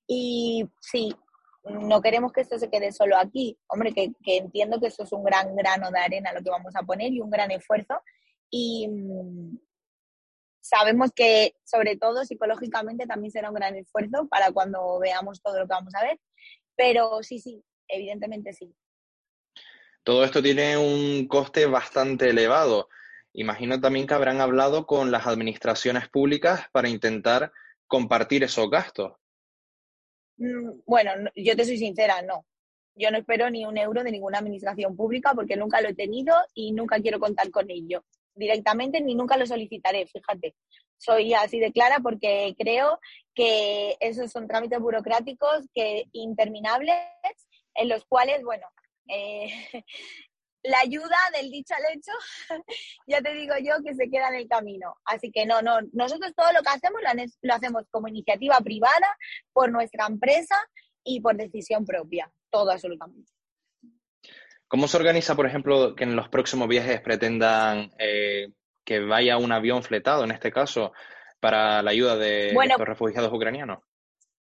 y 0.07 0.69
sí, 0.81 1.17
no 1.65 2.01
queremos 2.01 2.33
que 2.33 2.43
esto 2.43 2.59
se 2.59 2.71
quede 2.71 2.93
solo 2.93 3.17
aquí. 3.17 3.59
Hombre, 3.67 3.93
que, 3.93 4.13
que 4.23 4.37
entiendo 4.37 4.79
que 4.79 4.87
esto 4.87 5.03
es 5.03 5.13
un 5.13 5.25
gran 5.25 5.57
grano 5.57 5.91
de 5.91 5.99
arena 5.99 6.33
lo 6.33 6.43
que 6.43 6.51
vamos 6.51 6.77
a 6.77 6.83
poner 6.83 7.13
y 7.13 7.21
un 7.21 7.31
gran 7.31 7.51
esfuerzo, 7.51 8.01
y 8.51 8.89
mm, 8.89 9.59
sabemos 10.61 11.11
que 11.15 11.55
sobre 11.65 11.97
todo 11.97 12.25
psicológicamente 12.25 13.07
también 13.07 13.31
será 13.31 13.49
un 13.49 13.55
gran 13.55 13.77
esfuerzo 13.77 14.29
para 14.29 14.53
cuando 14.53 14.99
veamos 14.99 15.41
todo 15.41 15.59
lo 15.59 15.67
que 15.67 15.75
vamos 15.75 15.95
a 15.95 16.05
ver, 16.05 16.19
pero 16.77 17.23
sí, 17.23 17.39
sí, 17.39 17.63
evidentemente 17.89 18.53
sí. 18.53 18.75
Todo 20.03 20.25
esto 20.25 20.43
tiene 20.43 20.77
un 20.77 21.29
coste 21.29 21.67
bastante 21.67 22.31
elevado. 22.31 22.89
Imagino 23.33 23.81
también 23.81 24.07
que 24.07 24.15
habrán 24.15 24.41
hablado 24.41 24.87
con 24.87 25.11
las 25.11 25.27
administraciones 25.27 26.09
públicas 26.09 26.67
para 26.73 26.89
intentar 26.89 27.53
compartir 27.87 28.43
esos 28.43 28.71
gastos. 28.71 29.13
Mm, 30.39 30.81
bueno, 30.87 31.31
yo 31.37 31.55
te 31.55 31.65
soy 31.65 31.79
sincera, 31.79 32.23
no. 32.23 32.47
Yo 32.95 33.11
no 33.11 33.19
espero 33.19 33.51
ni 33.51 33.65
un 33.65 33.79
euro 33.79 34.03
de 34.03 34.11
ninguna 34.11 34.39
administración 34.39 34.97
pública 34.97 35.33
porque 35.35 35.57
nunca 35.57 35.81
lo 35.81 35.91
he 35.91 35.95
tenido 35.95 36.35
y 36.55 36.73
nunca 36.73 37.01
quiero 37.01 37.21
contar 37.21 37.51
con 37.51 37.71
ello 37.71 38.05
directamente 38.35 39.01
ni 39.01 39.15
nunca 39.15 39.37
lo 39.37 39.47
solicitaré, 39.47 40.07
fíjate. 40.07 40.55
Soy 40.99 41.33
así 41.35 41.59
de 41.61 41.73
clara 41.73 42.01
porque 42.03 42.55
creo 42.59 43.01
que 43.35 43.97
esos 44.01 44.31
son 44.31 44.47
trámites 44.47 44.79
burocráticos 44.81 45.67
que 45.75 46.05
interminables 46.13 46.97
en 47.75 47.89
los 47.89 48.05
cuales, 48.05 48.43
bueno, 48.45 48.67
eh, 49.09 49.49
la 50.63 50.79
ayuda 50.81 51.17
del 51.35 51.51
dicho 51.51 51.75
al 51.75 51.97
hecho, 51.97 52.13
ya 53.07 53.21
te 53.21 53.35
digo 53.35 53.55
yo 53.59 53.83
que 53.85 53.95
se 53.95 54.11
queda 54.11 54.29
en 54.29 54.37
el 54.37 54.49
camino. 54.49 54.95
Así 55.05 55.31
que 55.31 55.47
no, 55.47 55.63
no, 55.63 55.79
nosotros 55.93 56.33
todo 56.35 56.53
lo 56.53 56.63
que 56.63 56.71
hacemos 56.71 57.01
lo, 57.43 57.55
hacemos 57.55 57.85
como 57.91 58.09
iniciativa 58.09 58.59
privada, 58.61 59.17
por 59.53 59.71
nuestra 59.71 60.07
empresa 60.07 60.57
y 61.05 61.21
por 61.21 61.37
decisión 61.37 61.85
propia, 61.85 62.31
todo 62.51 62.71
absolutamente. 62.71 63.33
¿Cómo 64.71 64.87
se 64.87 64.99
organiza, 64.99 65.35
por 65.35 65.47
ejemplo, 65.47 65.97
que 65.97 66.05
en 66.05 66.15
los 66.15 66.29
próximos 66.29 66.69
viajes 66.69 67.01
pretendan 67.01 67.91
eh, 67.99 68.53
que 68.85 69.01
vaya 69.01 69.37
un 69.37 69.51
avión 69.51 69.83
fletado, 69.83 70.23
en 70.23 70.31
este 70.31 70.53
caso, 70.53 70.93
para 71.41 71.83
la 71.83 71.91
ayuda 71.91 72.17
de 72.17 72.51
estos 72.51 72.87
refugiados 72.87 73.33
ucranianos? 73.33 73.83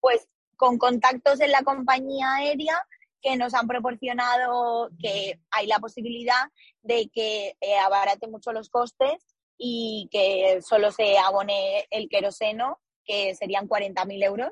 Pues 0.02 0.28
con 0.58 0.78
contactos 0.78 1.40
en 1.40 1.52
la 1.54 1.64
compañía 1.64 2.34
aérea 2.36 2.86
que 3.22 3.38
nos 3.38 3.54
han 3.54 3.70
proporcionado 3.70 4.90
que 5.02 5.40
hay 5.50 5.66
la 5.66 5.80
posibilidad 5.80 6.52
de 6.82 7.08
que 7.08 7.56
eh, 7.62 7.78
abarate 7.78 8.28
mucho 8.28 8.52
los 8.52 8.70
costes 8.70 9.26
y 9.58 10.10
que 10.12 10.62
solo 10.62 10.92
se 10.92 11.18
abone 11.18 11.88
el 11.90 12.10
queroseno, 12.10 12.82
que 13.06 13.34
serían 13.34 13.70
40.000 13.70 14.26
euros, 14.26 14.52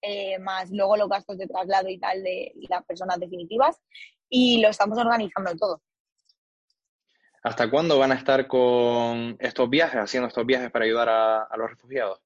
eh, 0.00 0.40
más 0.40 0.68
luego 0.72 0.96
los 0.96 1.08
gastos 1.08 1.38
de 1.38 1.46
traslado 1.46 1.88
y 1.88 2.00
tal 2.00 2.24
de 2.24 2.52
las 2.68 2.84
personas 2.84 3.20
definitivas. 3.20 3.80
Y 4.34 4.62
lo 4.62 4.68
estamos 4.70 4.96
organizando 4.96 5.54
todo. 5.56 5.82
¿Hasta 7.42 7.68
cuándo 7.68 7.98
van 7.98 8.12
a 8.12 8.14
estar 8.14 8.46
con 8.46 9.36
estos 9.40 9.68
viajes, 9.68 10.00
haciendo 10.00 10.28
estos 10.28 10.46
viajes 10.46 10.70
para 10.70 10.86
ayudar 10.86 11.08
a 11.10 11.56
los 11.56 11.68
refugiados? 11.68 12.20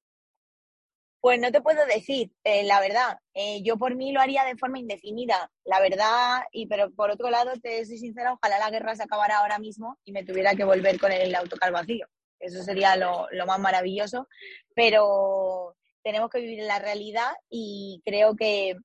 Pues 1.19 1.41
no 1.41 1.51
te 1.51 1.61
puedo 1.61 1.85
decir, 1.85 2.31
eh, 2.45 2.63
la 2.63 2.79
verdad. 2.79 3.19
Eh, 3.33 3.61
yo 3.63 3.77
por 3.77 3.95
mí 3.95 4.11
lo 4.11 4.21
haría 4.21 4.45
de 4.45 4.55
forma 4.55 4.79
indefinida, 4.79 5.51
la 5.65 5.81
verdad. 5.81 6.43
Y 6.51 6.67
pero 6.67 6.91
por 6.91 7.09
otro 7.09 7.29
lado, 7.29 7.51
te 7.61 7.83
soy 7.85 7.97
sincera, 7.97 8.33
ojalá 8.33 8.59
la 8.59 8.69
guerra 8.69 8.95
se 8.95 9.03
acabara 9.03 9.39
ahora 9.39 9.59
mismo 9.59 9.97
y 10.05 10.11
me 10.11 10.23
tuviera 10.23 10.55
que 10.55 10.63
volver 10.63 10.99
con 10.99 11.11
el 11.11 11.33
autocar 11.35 11.71
vacío. 11.71 12.07
Eso 12.39 12.63
sería 12.63 12.95
lo, 12.95 13.27
lo 13.31 13.45
más 13.45 13.59
maravilloso. 13.59 14.27
Pero 14.75 15.75
tenemos 16.03 16.29
que 16.29 16.39
vivir 16.39 16.59
en 16.59 16.67
la 16.67 16.79
realidad 16.79 17.31
y 17.49 18.01
creo 18.05 18.35
que 18.35 18.77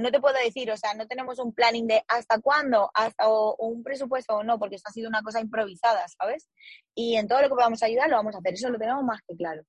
no 0.00 0.10
te 0.10 0.20
puedo 0.20 0.36
decir, 0.38 0.70
o 0.70 0.76
sea, 0.76 0.94
no 0.94 1.06
tenemos 1.06 1.38
un 1.38 1.52
planning 1.52 1.86
de 1.86 2.02
hasta 2.08 2.40
cuándo, 2.40 2.90
hasta 2.94 3.28
o, 3.28 3.56
un 3.56 3.82
presupuesto 3.82 4.36
o 4.36 4.44
no, 4.44 4.58
porque 4.58 4.76
esto 4.76 4.88
ha 4.90 4.92
sido 4.92 5.08
una 5.08 5.22
cosa 5.22 5.40
improvisada, 5.40 6.06
¿sabes? 6.08 6.48
Y 6.94 7.16
en 7.16 7.28
todo 7.28 7.42
lo 7.42 7.48
que 7.48 7.54
podamos 7.54 7.82
ayudar 7.82 8.08
lo 8.08 8.16
vamos 8.16 8.34
a 8.34 8.38
hacer, 8.38 8.54
eso 8.54 8.70
lo 8.70 8.78
tenemos 8.78 9.04
más 9.04 9.20
que 9.26 9.36
claro 9.36 9.62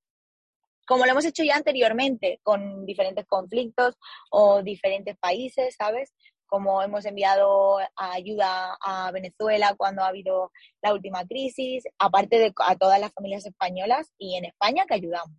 como 0.90 1.06
lo 1.06 1.12
hemos 1.12 1.26
hecho 1.26 1.44
ya 1.44 1.56
anteriormente 1.56 2.40
con 2.42 2.84
diferentes 2.84 3.28
conflictos 3.28 3.96
o 4.32 4.64
diferentes 4.64 5.16
países, 5.20 5.76
¿sabes? 5.78 6.16
Como 6.48 6.82
hemos 6.82 7.06
enviado 7.06 7.78
ayuda 7.96 8.76
a 8.82 9.12
Venezuela 9.12 9.76
cuando 9.78 10.02
ha 10.02 10.08
habido 10.08 10.52
la 10.82 10.92
última 10.92 11.28
crisis, 11.28 11.84
aparte 12.00 12.40
de 12.40 12.52
a 12.58 12.76
todas 12.76 13.00
las 13.00 13.14
familias 13.14 13.46
españolas 13.46 14.12
y 14.18 14.36
en 14.36 14.46
España 14.46 14.86
que 14.88 14.96
ayudamos. 14.96 15.38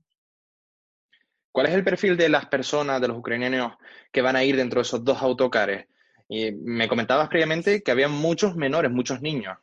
¿Cuál 1.52 1.66
es 1.66 1.74
el 1.74 1.84
perfil 1.84 2.16
de 2.16 2.28
las 2.28 2.46
personas, 2.46 3.00
de 3.00 3.08
los 3.08 3.18
ucranianos 3.18 3.76
que 4.12 4.22
van 4.22 4.36
a 4.36 4.44
ir 4.44 4.56
dentro 4.56 4.80
de 4.80 4.82
esos 4.82 5.04
dos 5.04 5.20
autocares? 5.20 5.86
Y 6.28 6.52
me 6.52 6.88
comentabas 6.88 7.28
previamente 7.28 7.82
que 7.82 7.90
había 7.90 8.08
muchos 8.08 8.54
menores, 8.54 8.90
muchos 8.90 9.20
niños. 9.20 9.58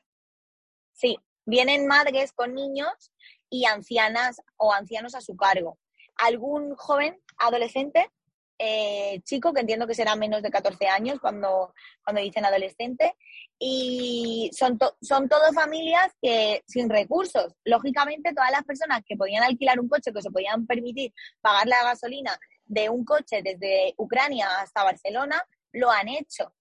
Sí, 0.92 1.18
vienen 1.46 1.88
madres 1.88 2.34
con 2.34 2.54
niños 2.54 3.14
y 3.50 3.66
ancianas 3.66 4.42
o 4.58 4.74
ancianos 4.74 5.16
a 5.16 5.22
su 5.22 5.38
cargo. 5.38 5.80
Algún 6.16 6.76
joven, 6.76 7.22
adolescente, 7.38 8.12
eh, 8.60 9.22
chico, 9.24 9.54
que 9.54 9.62
entiendo 9.62 9.88
que 9.88 9.94
será 9.94 10.16
menos 10.16 10.42
de 10.42 10.50
14 10.50 10.88
años 10.88 11.20
cuando, 11.20 11.74
cuando 12.04 12.22
dicen 12.22 12.46
adolescente, 12.46 13.16
y 13.60 14.50
son, 14.54 14.78
son 15.02 15.30
todas 15.30 15.54
familias 15.54 16.12
que 16.22 16.64
sin 16.68 16.90
recursos. 16.90 17.54
Lógicamente, 17.66 18.34
todas 18.34 18.52
las 18.52 18.64
personas 18.64 19.02
que 19.06 19.16
podían 19.16 19.44
alquilar 19.44 19.80
un 19.80 19.90
coche, 19.90 20.14
que 20.14 20.22
se 20.22 20.32
podían 20.32 20.66
permitir 20.66 21.14
pagar 21.42 21.68
la 21.68 21.84
gasolina 21.84 22.40
de 22.66 22.90
un 22.90 23.06
coche 23.06 23.42
desde 23.44 23.94
Ucrania 23.98 24.48
hasta 24.60 24.84
Barcelona, 24.84 25.44
lo 25.72 25.90
han 25.92 26.08
hecho. 26.08 26.54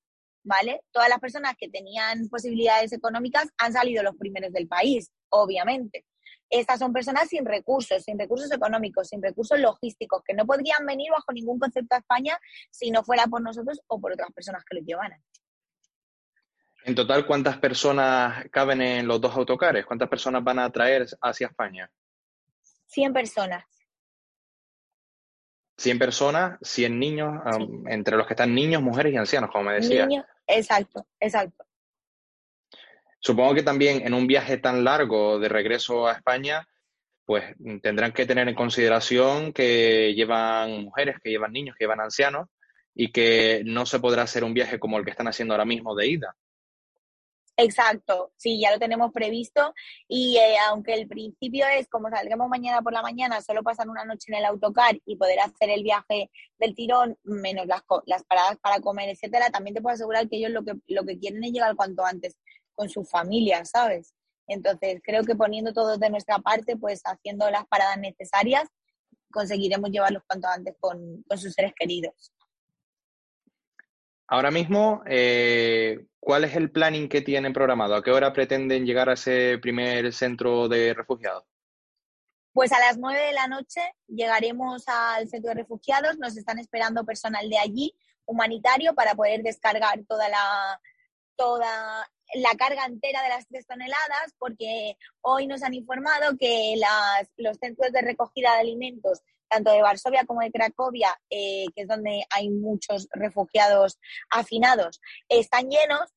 ¿Vale? 0.49 0.83
Todas 0.93 1.09
las 1.09 1.19
personas 1.19 1.57
que 1.59 1.69
tenían 1.69 2.29
posibilidades 2.29 2.93
económicas 2.93 3.49
han 3.59 3.73
salido 3.73 4.05
los 4.05 4.15
primeros 4.17 4.53
del 4.53 4.69
país, 4.69 5.11
obviamente. 5.29 6.05
Estas 6.49 6.79
son 6.79 6.93
personas 6.93 7.29
sin 7.29 7.45
recursos, 7.45 8.03
sin 8.03 8.19
recursos 8.19 8.51
económicos, 8.53 9.09
sin 9.09 9.23
recursos 9.23 9.59
logísticos, 9.59 10.23
que 10.25 10.35
no 10.35 10.47
podrían 10.47 10.87
venir 10.87 11.11
bajo 11.11 11.33
ningún 11.33 11.59
concepto 11.59 11.97
a 11.97 11.99
España 11.99 12.39
si 12.71 12.91
no 12.91 13.03
fuera 13.03 13.27
por 13.27 13.43
nosotros 13.43 13.81
o 13.89 14.01
por 14.01 14.13
otras 14.13 14.33
personas 14.33 14.65
que 14.65 14.77
los 14.77 14.85
llevaran. 14.85 15.23
En 16.85 16.95
total, 16.95 17.27
¿cuántas 17.27 17.59
personas 17.59 18.45
caben 18.51 18.81
en 18.81 19.09
los 19.09 19.21
dos 19.21 19.35
autocares? 19.35 19.85
¿Cuántas 19.85 20.09
personas 20.09 20.45
van 20.45 20.61
a 20.61 20.71
traer 20.71 21.07
hacia 21.21 21.49
España? 21.49 21.91
100 22.87 23.13
personas. 23.13 23.65
100 25.79 25.99
personas, 25.99 26.59
100 26.63 26.99
niños, 26.99 27.43
entre 27.89 28.17
los 28.17 28.27
que 28.27 28.35
están 28.35 28.55
niños, 28.55 28.83
mujeres 28.83 29.13
y 29.13 29.17
ancianos, 29.17 29.51
como 29.51 29.65
me 29.65 29.75
decía. 29.75 30.07
Niños, 30.07 30.25
exacto, 30.47 31.07
exacto. 31.21 31.66
Supongo 33.27 33.55
que 33.57 33.65
también 33.65 34.07
en 34.07 34.15
un 34.15 34.29
viaje 34.29 34.57
tan 34.57 34.85
largo 34.85 35.41
de 35.41 35.49
regreso 35.49 36.07
a 36.07 36.13
España, 36.13 36.65
pues 37.25 37.57
tendrán 37.83 38.13
que 38.13 38.25
tener 38.25 38.49
en 38.49 38.55
consideración 38.55 39.53
que 39.53 40.15
llevan 40.15 40.85
mujeres, 40.85 41.17
que 41.21 41.31
llevan 41.31 41.53
niños, 41.53 41.75
que 41.77 41.87
llevan 41.87 42.01
ancianos 42.01 42.47
y 42.95 43.11
que 43.11 43.63
no 43.67 43.85
se 43.85 43.99
podrá 43.99 44.23
hacer 44.23 44.45
un 44.45 44.55
viaje 44.55 44.79
como 44.79 44.97
el 44.97 45.05
que 45.05 45.11
están 45.11 45.27
haciendo 45.27 45.55
ahora 45.55 45.65
mismo 45.65 45.97
de 45.97 46.07
ida. 46.07 46.37
Exacto, 47.57 48.33
sí, 48.37 48.61
ya 48.61 48.71
lo 48.71 48.79
tenemos 48.79 49.11
previsto 49.13 49.75
y 50.07 50.37
eh, 50.37 50.57
aunque 50.69 50.95
el 50.95 51.09
principio 51.09 51.67
es 51.67 51.89
como 51.89 52.09
salgamos 52.11 52.49
mañana 52.49 52.81
por 52.81 52.93
la 52.93 53.03
mañana, 53.03 53.41
solo 53.41 53.65
pasar 53.65 53.89
una 53.89 54.05
noche 54.05 54.27
en 54.29 54.35
el 54.35 54.45
autocar 54.45 54.97
y 55.05 55.17
poder 55.17 55.41
hacer 55.41 55.71
el 55.71 55.83
viaje 55.83 56.31
del 56.59 56.77
tirón, 56.77 57.19
menos 57.25 57.67
las, 57.67 57.83
las 58.05 58.23
paradas 58.23 58.59
para 58.59 58.79
comer, 58.81 59.09
etcétera, 59.09 59.51
también 59.51 59.75
te 59.75 59.83
puedo 59.83 59.95
asegurar 59.95 60.29
que 60.29 60.37
ellos 60.37 60.53
lo 60.53 60.65
que, 60.65 60.75
lo 60.87 61.05
que 61.05 61.19
quieren 61.19 61.43
es 61.43 61.51
llegar 61.51 61.75
cuanto 61.75 62.05
antes 62.05 62.37
con 62.77 62.89
su 62.89 63.05
familia, 63.05 63.65
¿sabes? 63.65 64.15
Entonces, 64.47 65.01
creo 65.03 65.25
que 65.25 65.35
poniendo 65.35 65.73
todo 65.73 65.99
de 65.99 66.11
nuestra 66.11 66.39
parte, 66.39 66.77
pues 66.77 67.03
haciendo 67.05 67.51
las 67.51 67.67
paradas 67.67 67.99
necesarias, 67.99 68.69
conseguiremos 69.33 69.91
llevarlos 69.91 70.23
cuanto 70.27 70.47
antes 70.47 70.77
con, 70.79 71.25
sus 71.37 71.53
seres 71.53 71.73
queridos. 71.75 72.33
Ahora 74.29 74.51
mismo, 74.51 75.03
eh, 75.07 76.07
¿cuál 76.21 76.45
es 76.45 76.57
el 76.57 76.71
planning 76.71 77.09
que 77.09 77.23
tienen 77.23 77.53
programado? 77.53 77.95
¿A 77.95 78.03
qué 78.03 78.11
hora 78.11 78.33
pretenden 78.33 78.85
llegar 78.85 79.09
a 79.09 79.15
ese 79.15 79.59
primer 79.59 80.13
centro 80.13 80.69
de 80.69 80.95
refugiados? 80.95 81.45
Pues 82.53 82.73
a 82.73 82.81
las 82.81 82.97
nueve 82.99 83.21
de 83.21 83.33
la 83.33 83.49
noche 83.49 83.81
llegaremos 84.09 84.85
al 84.89 85.29
centro 85.29 85.51
de 85.51 85.57
refugiados. 85.57 86.19
Nos 86.19 86.37
están 86.37 86.59
esperando 86.59 87.05
personal 87.05 87.49
de 87.49 87.59
allí, 87.59 87.95
humanitario, 88.25 88.95
para 88.95 89.15
poder 89.15 89.43
descargar 89.43 90.03
toda 90.09 90.29
la, 90.29 90.81
toda 91.37 92.09
la 92.35 92.55
carga 92.55 92.85
entera 92.87 93.23
de 93.23 93.29
las 93.29 93.47
tres 93.47 93.67
toneladas, 93.67 94.35
porque 94.39 94.97
hoy 95.23 95.47
nos 95.47 95.63
han 95.63 95.75
informado 95.75 96.37
que 96.39 96.75
las, 96.77 97.29
los 97.37 97.57
centros 97.59 97.93
de 97.93 98.03
recogida 98.03 98.55
de 98.55 98.61
alimentos, 98.61 99.23
tanto 99.49 99.73
de 99.73 99.83
Varsovia 99.83 100.25
como 100.27 100.41
de 100.41 100.51
Cracovia, 100.51 101.17
eh, 101.31 101.67
que 101.75 101.83
es 101.83 101.89
donde 101.89 102.25
hay 102.31 102.51
muchos 102.51 103.09
refugiados 103.13 103.99
afinados, 104.31 105.01
están 105.29 105.69
llenos 105.69 106.13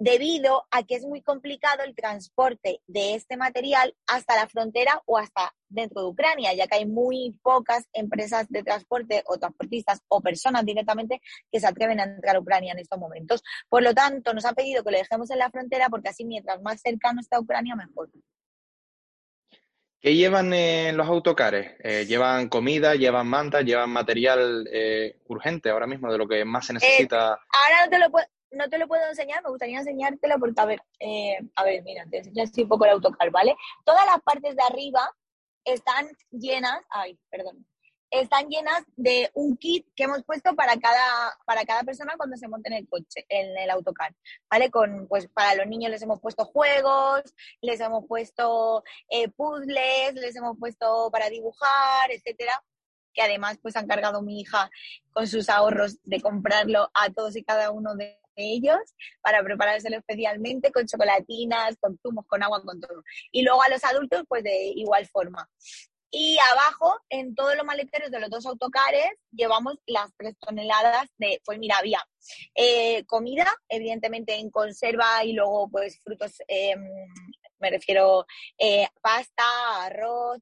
debido 0.00 0.66
a 0.70 0.82
que 0.82 0.94
es 0.94 1.04
muy 1.04 1.20
complicado 1.20 1.84
el 1.84 1.94
transporte 1.94 2.80
de 2.86 3.14
este 3.14 3.36
material 3.36 3.94
hasta 4.06 4.34
la 4.34 4.48
frontera 4.48 5.02
o 5.04 5.18
hasta 5.18 5.54
dentro 5.68 6.00
de 6.00 6.08
Ucrania, 6.08 6.54
ya 6.54 6.66
que 6.66 6.76
hay 6.76 6.86
muy 6.86 7.38
pocas 7.42 7.86
empresas 7.92 8.48
de 8.48 8.62
transporte 8.62 9.22
o 9.26 9.36
transportistas 9.38 10.00
o 10.08 10.22
personas 10.22 10.64
directamente 10.64 11.20
que 11.52 11.60
se 11.60 11.66
atreven 11.66 12.00
a 12.00 12.04
entrar 12.04 12.36
a 12.36 12.40
Ucrania 12.40 12.72
en 12.72 12.78
estos 12.78 12.98
momentos. 12.98 13.42
Por 13.68 13.82
lo 13.82 13.94
tanto, 13.94 14.32
nos 14.32 14.46
han 14.46 14.54
pedido 14.54 14.82
que 14.82 14.90
lo 14.90 14.96
dejemos 14.96 15.30
en 15.30 15.38
la 15.38 15.50
frontera 15.50 15.90
porque 15.90 16.08
así 16.08 16.24
mientras 16.24 16.62
más 16.62 16.80
cercano 16.80 17.20
está 17.20 17.38
Ucrania, 17.38 17.76
mejor. 17.76 18.08
¿Qué 20.00 20.16
llevan 20.16 20.48
los 20.96 21.06
autocares? 21.06 21.72
Eh, 21.80 22.06
¿Llevan 22.06 22.48
comida, 22.48 22.94
llevan 22.94 23.26
mantas, 23.26 23.66
llevan 23.66 23.90
material 23.90 24.66
eh, 24.72 25.18
urgente 25.26 25.68
ahora 25.68 25.86
mismo 25.86 26.10
de 26.10 26.16
lo 26.16 26.26
que 26.26 26.42
más 26.46 26.64
se 26.64 26.72
necesita? 26.72 27.34
Eh, 27.34 27.46
ahora 27.52 27.84
no 27.84 27.90
te 27.90 27.98
lo 27.98 28.10
puedo 28.10 28.26
no 28.52 28.68
te 28.68 28.78
lo 28.78 28.88
puedo 28.88 29.06
enseñar, 29.08 29.42
me 29.42 29.50
gustaría 29.50 29.78
enseñártelo 29.78 30.38
porque, 30.38 30.60
a 30.60 30.64
ver, 30.64 30.82
eh, 30.98 31.38
a 31.54 31.64
ver, 31.64 31.82
mira, 31.82 32.04
te 32.10 32.18
enseño 32.18 32.42
así 32.42 32.62
un 32.62 32.68
poco 32.68 32.84
el 32.84 32.92
autocar, 32.92 33.30
¿vale? 33.30 33.56
Todas 33.84 34.04
las 34.06 34.20
partes 34.22 34.56
de 34.56 34.62
arriba 34.62 35.14
están 35.64 36.08
llenas, 36.30 36.84
ay, 36.90 37.18
perdón, 37.30 37.66
están 38.10 38.48
llenas 38.48 38.82
de 38.96 39.30
un 39.34 39.56
kit 39.56 39.86
que 39.94 40.04
hemos 40.04 40.24
puesto 40.24 40.54
para 40.56 40.76
cada, 40.78 41.38
para 41.46 41.64
cada 41.64 41.84
persona 41.84 42.14
cuando 42.16 42.36
se 42.36 42.48
monte 42.48 42.68
en 42.68 42.74
el 42.74 42.88
coche, 42.88 43.24
en 43.28 43.56
el 43.56 43.70
autocar, 43.70 44.14
¿vale? 44.50 44.70
Con, 44.70 45.06
pues 45.06 45.28
para 45.28 45.54
los 45.54 45.66
niños 45.68 45.90
les 45.90 46.02
hemos 46.02 46.20
puesto 46.20 46.44
juegos, 46.44 47.22
les 47.60 47.78
hemos 47.80 48.06
puesto 48.06 48.82
eh, 49.08 49.28
puzzles, 49.28 50.14
les 50.14 50.34
hemos 50.34 50.58
puesto 50.58 51.08
para 51.12 51.28
dibujar, 51.28 52.10
etcétera 52.10 52.62
que 53.12 53.22
además 53.22 53.58
pues 53.60 53.76
han 53.76 53.88
cargado 53.88 54.22
mi 54.22 54.40
hija 54.40 54.70
con 55.12 55.26
sus 55.26 55.48
ahorros 55.48 55.98
de 56.04 56.20
comprarlo 56.20 56.90
a 56.94 57.10
todos 57.10 57.36
y 57.36 57.42
cada 57.42 57.70
uno 57.72 57.96
de 57.96 58.19
ellos 58.36 58.78
para 59.20 59.42
preparárselo 59.42 59.98
especialmente 59.98 60.72
con 60.72 60.86
chocolatinas, 60.86 61.76
con 61.80 61.98
zumos, 61.98 62.26
con 62.26 62.42
agua, 62.42 62.62
con 62.64 62.80
todo. 62.80 63.02
Y 63.32 63.42
luego 63.42 63.62
a 63.62 63.68
los 63.68 63.84
adultos, 63.84 64.24
pues 64.28 64.42
de 64.44 64.72
igual 64.76 65.06
forma. 65.06 65.48
Y 66.12 66.38
abajo, 66.52 66.98
en 67.08 67.36
todos 67.36 67.54
los 67.56 67.64
maleteros 67.64 68.10
de 68.10 68.18
los 68.18 68.30
dos 68.30 68.44
autocares, 68.44 69.12
llevamos 69.30 69.74
las 69.86 70.10
tres 70.16 70.34
toneladas 70.40 71.08
de, 71.18 71.40
pues 71.44 71.58
mira, 71.60 71.78
había 71.78 72.04
eh, 72.56 73.04
comida, 73.04 73.46
evidentemente 73.68 74.34
en 74.34 74.50
conserva 74.50 75.24
y 75.24 75.34
luego 75.34 75.68
pues 75.70 76.00
frutos, 76.02 76.32
em, 76.48 76.84
me 77.60 77.70
refiero 77.70 78.26
eh, 78.58 78.88
pasta, 79.00 79.84
arroz, 79.84 80.40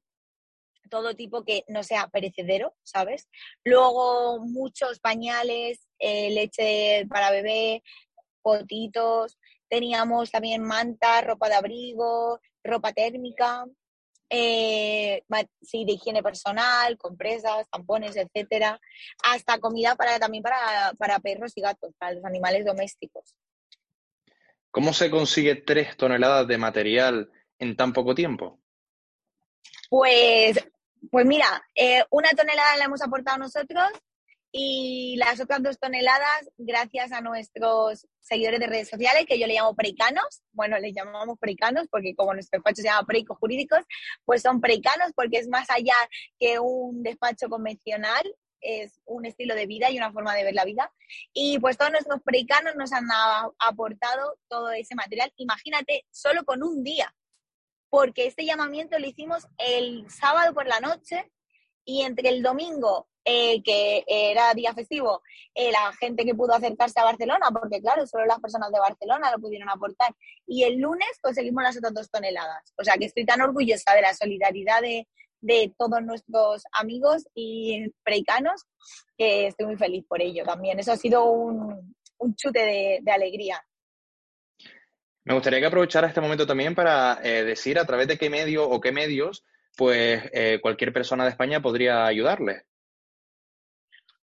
todo 0.89 1.15
tipo 1.15 1.43
que 1.43 1.63
no 1.67 1.83
sea 1.83 2.07
perecedero, 2.07 2.75
¿sabes? 2.83 3.29
Luego 3.63 4.39
muchos 4.39 4.99
pañales, 4.99 5.87
eh, 5.99 6.31
leche 6.31 7.05
para 7.09 7.31
bebé, 7.31 7.83
potitos, 8.41 9.37
teníamos 9.69 10.31
también 10.31 10.63
mantas, 10.63 11.25
ropa 11.25 11.47
de 11.49 11.55
abrigo, 11.55 12.39
ropa 12.63 12.91
térmica, 12.93 13.65
eh, 14.29 15.23
sí, 15.61 15.85
de 15.85 15.93
higiene 15.93 16.21
personal, 16.21 16.97
compresas, 16.97 17.67
tampones, 17.69 18.15
etcétera, 18.15 18.79
hasta 19.23 19.59
comida 19.59 19.95
para 19.95 20.19
también 20.19 20.43
para, 20.43 20.93
para 20.97 21.19
perros 21.19 21.53
y 21.55 21.61
gatos, 21.61 21.93
para 21.97 22.13
los 22.13 22.25
animales 22.25 22.65
domésticos. 22.65 23.35
¿Cómo 24.71 24.93
se 24.93 25.09
consigue 25.09 25.55
tres 25.55 25.97
toneladas 25.97 26.47
de 26.47 26.57
material 26.59 27.31
en 27.57 27.75
tan 27.75 27.91
poco 27.91 28.13
tiempo? 28.13 28.59
Pues, 29.89 30.63
pues 31.11 31.25
mira, 31.25 31.63
eh, 31.75 32.03
una 32.09 32.29
tonelada 32.29 32.77
la 32.77 32.85
hemos 32.85 33.01
aportado 33.01 33.37
nosotros 33.37 33.87
y 34.51 35.15
las 35.17 35.39
otras 35.39 35.61
dos 35.61 35.77
toneladas, 35.79 36.49
gracias 36.57 37.11
a 37.11 37.21
nuestros 37.21 38.07
seguidores 38.19 38.59
de 38.59 38.67
redes 38.67 38.89
sociales, 38.89 39.25
que 39.27 39.39
yo 39.39 39.45
le 39.45 39.53
llamo 39.53 39.75
preicanos, 39.75 40.41
bueno, 40.51 40.79
les 40.79 40.93
llamamos 40.95 41.37
preicanos 41.39 41.87
porque 41.89 42.15
como 42.15 42.33
nuestro 42.33 42.57
despacho 42.57 42.81
se 42.81 42.87
llama 42.87 43.05
preicos 43.05 43.37
jurídicos, 43.37 43.79
pues 44.25 44.41
son 44.41 44.59
preicanos 44.59 45.11
porque 45.15 45.37
es 45.37 45.47
más 45.47 45.69
allá 45.69 45.95
que 46.39 46.59
un 46.59 47.03
despacho 47.03 47.47
convencional, 47.47 48.23
es 48.61 48.99
un 49.05 49.25
estilo 49.25 49.55
de 49.55 49.67
vida 49.67 49.89
y 49.89 49.97
una 49.97 50.11
forma 50.11 50.35
de 50.35 50.43
ver 50.43 50.53
la 50.53 50.65
vida. 50.65 50.91
Y 51.31 51.59
pues 51.59 51.77
todos 51.77 51.91
nuestros 51.91 52.21
preicanos 52.23 52.75
nos 52.75 52.91
han 52.91 53.05
aportado 53.59 54.37
todo 54.47 54.71
ese 54.71 54.95
material. 54.95 55.31
Imagínate, 55.37 56.05
solo 56.11 56.43
con 56.43 56.63
un 56.63 56.83
día, 56.83 57.13
porque 57.89 58.27
este 58.27 58.45
llamamiento 58.45 58.99
lo 58.99 59.07
hicimos 59.07 59.47
el 59.57 60.09
sábado 60.09 60.53
por 60.53 60.67
la 60.67 60.79
noche 60.79 61.31
y 61.85 62.03
entre 62.03 62.29
el 62.29 62.43
domingo 62.43 63.09
eh, 63.31 63.61
que 63.61 64.03
era 64.07 64.53
día 64.55 64.73
festivo, 64.73 65.21
eh, 65.53 65.71
la 65.71 65.93
gente 65.99 66.25
que 66.25 66.33
pudo 66.33 66.53
acercarse 66.53 66.99
a 66.99 67.03
Barcelona, 67.03 67.47
porque 67.51 67.79
claro, 67.79 68.07
solo 68.07 68.25
las 68.25 68.39
personas 68.39 68.71
de 68.71 68.79
Barcelona 68.79 69.29
lo 69.31 69.39
pudieron 69.39 69.69
aportar. 69.69 70.15
Y 70.47 70.63
el 70.63 70.79
lunes 70.79 71.07
conseguimos 71.21 71.63
las 71.63 71.77
otras 71.77 71.93
dos 71.93 72.09
toneladas. 72.09 72.73
O 72.77 72.83
sea 72.83 72.95
que 72.95 73.05
estoy 73.05 73.25
tan 73.25 73.41
orgullosa 73.41 73.93
de 73.93 74.01
la 74.01 74.15
solidaridad 74.15 74.81
de, 74.81 75.05
todos 75.77 76.01
nuestros 76.01 76.63
amigos 76.71 77.27
y 77.33 77.85
preicanos 78.03 78.65
que 79.17 79.47
estoy 79.47 79.67
muy 79.67 79.77
feliz 79.77 80.03
por 80.07 80.21
ello 80.21 80.43
también. 80.43 80.79
Eso 80.79 80.91
ha 80.91 80.97
sido 80.97 81.25
un, 81.25 81.93
chute 82.35 82.99
de, 83.03 83.11
alegría. 83.11 83.63
Me 85.29 85.35
gustaría 85.35 85.59
que 85.59 85.67
aprovechara 85.67 86.07
este 86.07 86.19
momento 86.19 86.45
también 86.45 86.75
para 86.75 87.19
eh, 87.23 87.45
decir 87.45 87.79
a 87.79 87.85
través 87.85 88.07
de 88.07 88.17
qué 88.17 88.29
medio 88.29 88.67
o 88.67 88.81
qué 88.81 88.91
medios 88.91 89.45
pues 89.77 90.21
cualquier 90.61 90.91
persona 90.91 91.23
de 91.23 91.29
España 91.29 91.61
podría 91.61 92.05
ayudarle. 92.05 92.65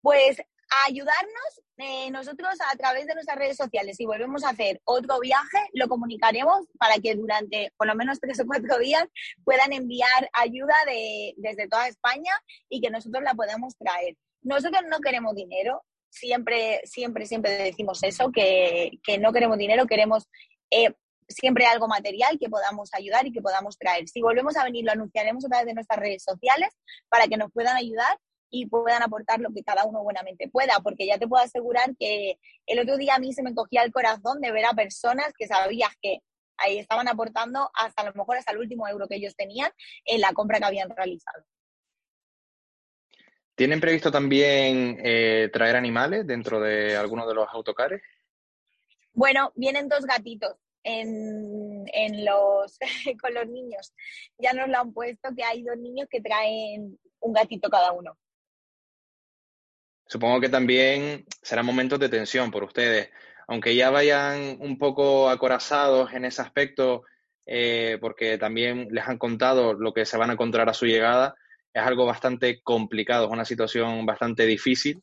Pues 0.00 0.38
ayudarnos 0.86 1.62
eh, 1.78 2.10
nosotros 2.10 2.54
a 2.72 2.76
través 2.76 3.06
de 3.06 3.14
nuestras 3.14 3.36
redes 3.36 3.56
sociales. 3.56 3.96
Si 3.96 4.06
volvemos 4.06 4.44
a 4.44 4.50
hacer 4.50 4.80
otro 4.84 5.20
viaje, 5.20 5.58
lo 5.74 5.88
comunicaremos 5.88 6.66
para 6.78 6.94
que 6.98 7.14
durante 7.14 7.72
por 7.76 7.86
lo 7.86 7.94
menos 7.94 8.18
tres 8.18 8.40
o 8.40 8.46
cuatro 8.46 8.78
días 8.78 9.04
puedan 9.44 9.72
enviar 9.72 10.30
ayuda 10.32 10.74
de, 10.86 11.34
desde 11.36 11.68
toda 11.68 11.88
España 11.88 12.32
y 12.68 12.80
que 12.80 12.90
nosotros 12.90 13.22
la 13.22 13.34
podamos 13.34 13.76
traer. 13.76 14.16
Nosotros 14.42 14.82
no 14.88 15.00
queremos 15.00 15.34
dinero, 15.34 15.84
siempre, 16.08 16.80
siempre, 16.84 17.26
siempre 17.26 17.50
decimos 17.52 18.02
eso, 18.02 18.30
que, 18.32 18.92
no 19.20 19.32
queremos 19.32 19.58
dinero, 19.58 19.86
queremos 19.86 20.28
eh, 20.70 20.94
siempre 21.28 21.66
algo 21.66 21.88
material 21.88 22.38
que 22.38 22.48
podamos 22.48 22.90
ayudar 22.92 23.26
y 23.26 23.32
que 23.32 23.42
podamos 23.42 23.76
traer. 23.78 24.08
Si 24.08 24.22
volvemos 24.22 24.56
a 24.56 24.64
venir, 24.64 24.84
lo 24.84 24.92
anunciaremos 24.92 25.44
a 25.44 25.48
través 25.48 25.66
de 25.66 25.74
nuestras 25.74 25.98
redes 25.98 26.22
sociales 26.22 26.70
para 27.08 27.26
que 27.26 27.36
nos 27.36 27.50
puedan 27.52 27.76
ayudar 27.76 28.18
y 28.50 28.66
puedan 28.66 29.02
aportar 29.02 29.40
lo 29.40 29.52
que 29.52 29.64
cada 29.64 29.84
uno 29.84 30.02
buenamente 30.02 30.48
pueda, 30.48 30.78
porque 30.82 31.06
ya 31.06 31.18
te 31.18 31.26
puedo 31.26 31.42
asegurar 31.42 31.96
que 31.98 32.38
el 32.66 32.78
otro 32.78 32.96
día 32.96 33.16
a 33.16 33.18
mí 33.18 33.32
se 33.32 33.42
me 33.42 33.54
cogía 33.54 33.82
el 33.82 33.92
corazón 33.92 34.40
de 34.40 34.52
ver 34.52 34.64
a 34.66 34.72
personas 34.72 35.32
que 35.36 35.48
sabías 35.48 35.90
que 36.00 36.20
ahí 36.58 36.78
estaban 36.78 37.08
aportando 37.08 37.70
hasta 37.74 38.02
a 38.02 38.06
lo 38.06 38.14
mejor 38.14 38.36
hasta 38.36 38.52
el 38.52 38.58
último 38.58 38.88
euro 38.88 39.08
que 39.08 39.16
ellos 39.16 39.34
tenían 39.36 39.70
en 40.04 40.20
la 40.20 40.32
compra 40.32 40.58
que 40.58 40.64
habían 40.64 40.88
realizado. 40.90 41.44
¿Tienen 43.54 43.80
previsto 43.80 44.12
también 44.12 44.98
eh, 45.02 45.48
traer 45.52 45.76
animales 45.76 46.26
dentro 46.26 46.60
de 46.60 46.94
alguno 46.94 47.26
de 47.26 47.34
los 47.34 47.48
autocares? 47.50 48.02
Bueno, 49.16 49.50
vienen 49.56 49.88
dos 49.88 50.04
gatitos 50.04 50.56
en, 50.84 51.86
en 51.86 52.24
los, 52.26 52.78
con 53.22 53.32
los 53.32 53.48
niños. 53.48 53.94
Ya 54.36 54.52
nos 54.52 54.68
lo 54.68 54.78
han 54.78 54.92
puesto 54.92 55.30
que 55.34 55.42
hay 55.42 55.62
dos 55.62 55.78
niños 55.78 56.06
que 56.10 56.20
traen 56.20 56.98
un 57.20 57.32
gatito 57.32 57.70
cada 57.70 57.92
uno. 57.92 58.18
Supongo 60.06 60.38
que 60.42 60.50
también 60.50 61.24
serán 61.40 61.64
momentos 61.64 61.98
de 61.98 62.10
tensión 62.10 62.50
por 62.50 62.62
ustedes, 62.62 63.08
aunque 63.48 63.74
ya 63.74 63.88
vayan 63.88 64.58
un 64.60 64.76
poco 64.76 65.30
acorazados 65.30 66.12
en 66.12 66.26
ese 66.26 66.42
aspecto, 66.42 67.04
eh, 67.46 67.96
porque 68.02 68.36
también 68.36 68.88
les 68.90 69.08
han 69.08 69.16
contado 69.16 69.72
lo 69.72 69.94
que 69.94 70.04
se 70.04 70.18
van 70.18 70.28
a 70.28 70.34
encontrar 70.34 70.68
a 70.68 70.74
su 70.74 70.84
llegada, 70.84 71.34
es 71.72 71.82
algo 71.82 72.04
bastante 72.04 72.60
complicado, 72.62 73.24
es 73.24 73.32
una 73.32 73.46
situación 73.46 74.04
bastante 74.04 74.44
difícil 74.44 75.02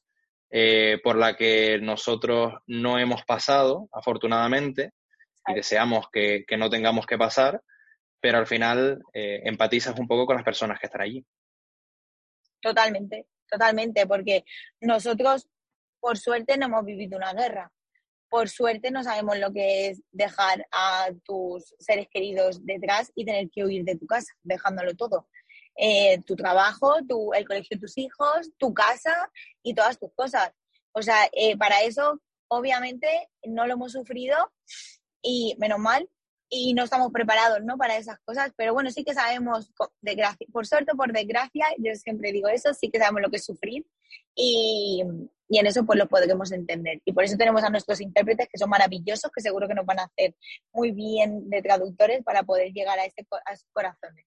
eh, 0.56 1.00
por 1.04 1.16
la 1.16 1.36
que 1.36 1.80
nosotros 1.82 2.54
no 2.68 3.00
hemos 3.00 3.24
pasado, 3.24 3.90
afortunadamente, 3.92 4.92
y 5.48 5.56
deseamos 5.56 6.06
que, 6.12 6.46
no 6.60 6.70
tengamos 6.70 7.08
que 7.08 7.18
pasar, 7.18 7.60
pero 8.22 8.38
al 8.38 8.46
final 8.46 9.02
eh, 9.16 9.42
empatizas 9.46 9.98
un 9.98 10.08
poco 10.08 10.28
con 10.28 10.36
las 10.36 10.46
personas 10.46 10.80
que 10.80 10.86
están 10.86 11.02
allí. 11.02 11.26
Totalmente, 12.62 13.26
totalmente, 13.50 14.06
porque 14.06 14.46
nosotros, 14.80 15.50
por 16.00 16.20
suerte, 16.20 16.56
no 16.56 16.68
hemos 16.68 16.86
vivido 16.86 17.18
una 17.18 17.34
guerra. 17.34 17.72
Por 18.30 18.48
suerte 18.48 18.92
no 18.92 19.04
sabemos 19.04 19.40
lo 19.40 19.52
que 19.52 19.88
es 19.88 20.04
dejar 20.12 20.68
a 20.72 21.10
tus 21.24 21.74
seres 21.80 22.08
queridos 22.12 22.64
detrás 22.64 23.12
y 23.16 23.26
tener 23.26 23.50
que 23.50 23.64
huir 23.66 23.86
de 23.86 23.98
tu 23.98 24.06
casa, 24.06 24.32
dejándolo 24.44 24.94
todo. 24.94 25.28
Eh, 25.76 26.22
tu 26.26 26.36
trabajo, 26.36 26.98
tu, 27.08 27.34
el 27.34 27.48
colegio 27.48 27.76
de 27.76 27.82
tus 27.82 27.98
hijos, 27.98 28.52
tu 28.58 28.74
casa 28.74 29.30
y 29.64 29.74
todas 29.74 29.98
tus 30.00 30.12
cosas. 30.14 30.52
O 30.92 31.02
sea, 31.02 31.30
eh, 31.32 31.58
para 31.58 31.82
eso, 31.82 32.22
obviamente, 32.48 33.08
no 33.44 33.66
lo 33.66 33.74
hemos 33.74 33.94
sufrido 33.94 34.38
y 35.22 35.56
menos 35.58 35.80
mal, 35.80 36.08
y 36.56 36.76
no 36.76 36.84
estamos 36.84 37.12
preparados 37.12 37.64
¿no? 37.64 37.78
para 37.78 37.98
esas 37.98 38.20
cosas, 38.20 38.52
pero 38.56 38.74
bueno, 38.74 38.92
sí 38.92 39.04
que 39.04 39.16
sabemos, 39.16 39.74
por 40.52 40.68
suerte 40.68 40.92
o 40.94 40.96
por 40.96 41.12
desgracia, 41.12 41.66
yo 41.80 41.96
siempre 41.96 42.32
digo 42.32 42.48
eso, 42.48 42.74
sí 42.76 42.92
que 42.92 43.00
sabemos 43.00 43.24
lo 43.24 43.32
que 43.32 43.38
es 43.38 43.46
sufrir 43.46 43.84
y, 44.36 45.04
y, 45.50 45.58
en 45.58 45.66
eso 45.66 45.84
pues 45.84 45.98
lo 45.98 46.08
podremos 46.08 46.52
entender. 46.52 47.02
Y 47.06 47.14
por 47.14 47.24
eso 47.24 47.38
tenemos 47.38 47.64
a 47.64 47.72
nuestros 47.72 48.02
intérpretes 48.02 48.48
que 48.52 48.60
son 48.60 48.70
maravillosos, 48.70 49.32
que 49.32 49.42
seguro 49.42 49.68
que 49.68 49.74
nos 49.74 49.86
van 49.86 50.00
a 50.00 50.04
hacer 50.04 50.36
muy 50.72 50.92
bien 50.92 51.50
de 51.50 51.64
traductores 51.64 52.24
para 52.24 52.44
poder 52.44 52.72
llegar 52.72 53.00
a, 53.00 53.06
ese, 53.06 53.26
a 53.46 53.54
esos 53.54 53.70
corazones. 53.74 54.26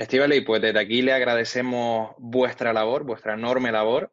Estivali, 0.00 0.40
pues 0.40 0.62
desde 0.62 0.80
aquí 0.80 1.02
le 1.02 1.12
agradecemos 1.12 2.14
vuestra 2.16 2.72
labor, 2.72 3.04
vuestra 3.04 3.34
enorme 3.34 3.70
labor. 3.70 4.10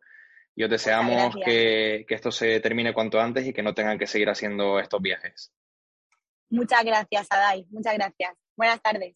Y 0.53 0.65
os 0.65 0.69
deseamos 0.69 1.33
que, 1.45 2.03
que 2.05 2.13
esto 2.13 2.29
se 2.29 2.59
termine 2.59 2.93
cuanto 2.93 3.21
antes 3.21 3.47
y 3.47 3.53
que 3.53 3.63
no 3.63 3.73
tengan 3.73 3.97
que 3.97 4.05
seguir 4.05 4.29
haciendo 4.29 4.79
estos 4.79 5.01
viajes. 5.01 5.53
Muchas 6.49 6.83
gracias, 6.83 7.27
Adai. 7.29 7.65
Muchas 7.69 7.93
gracias. 7.93 8.33
Buenas 8.57 8.81
tardes. 8.81 9.15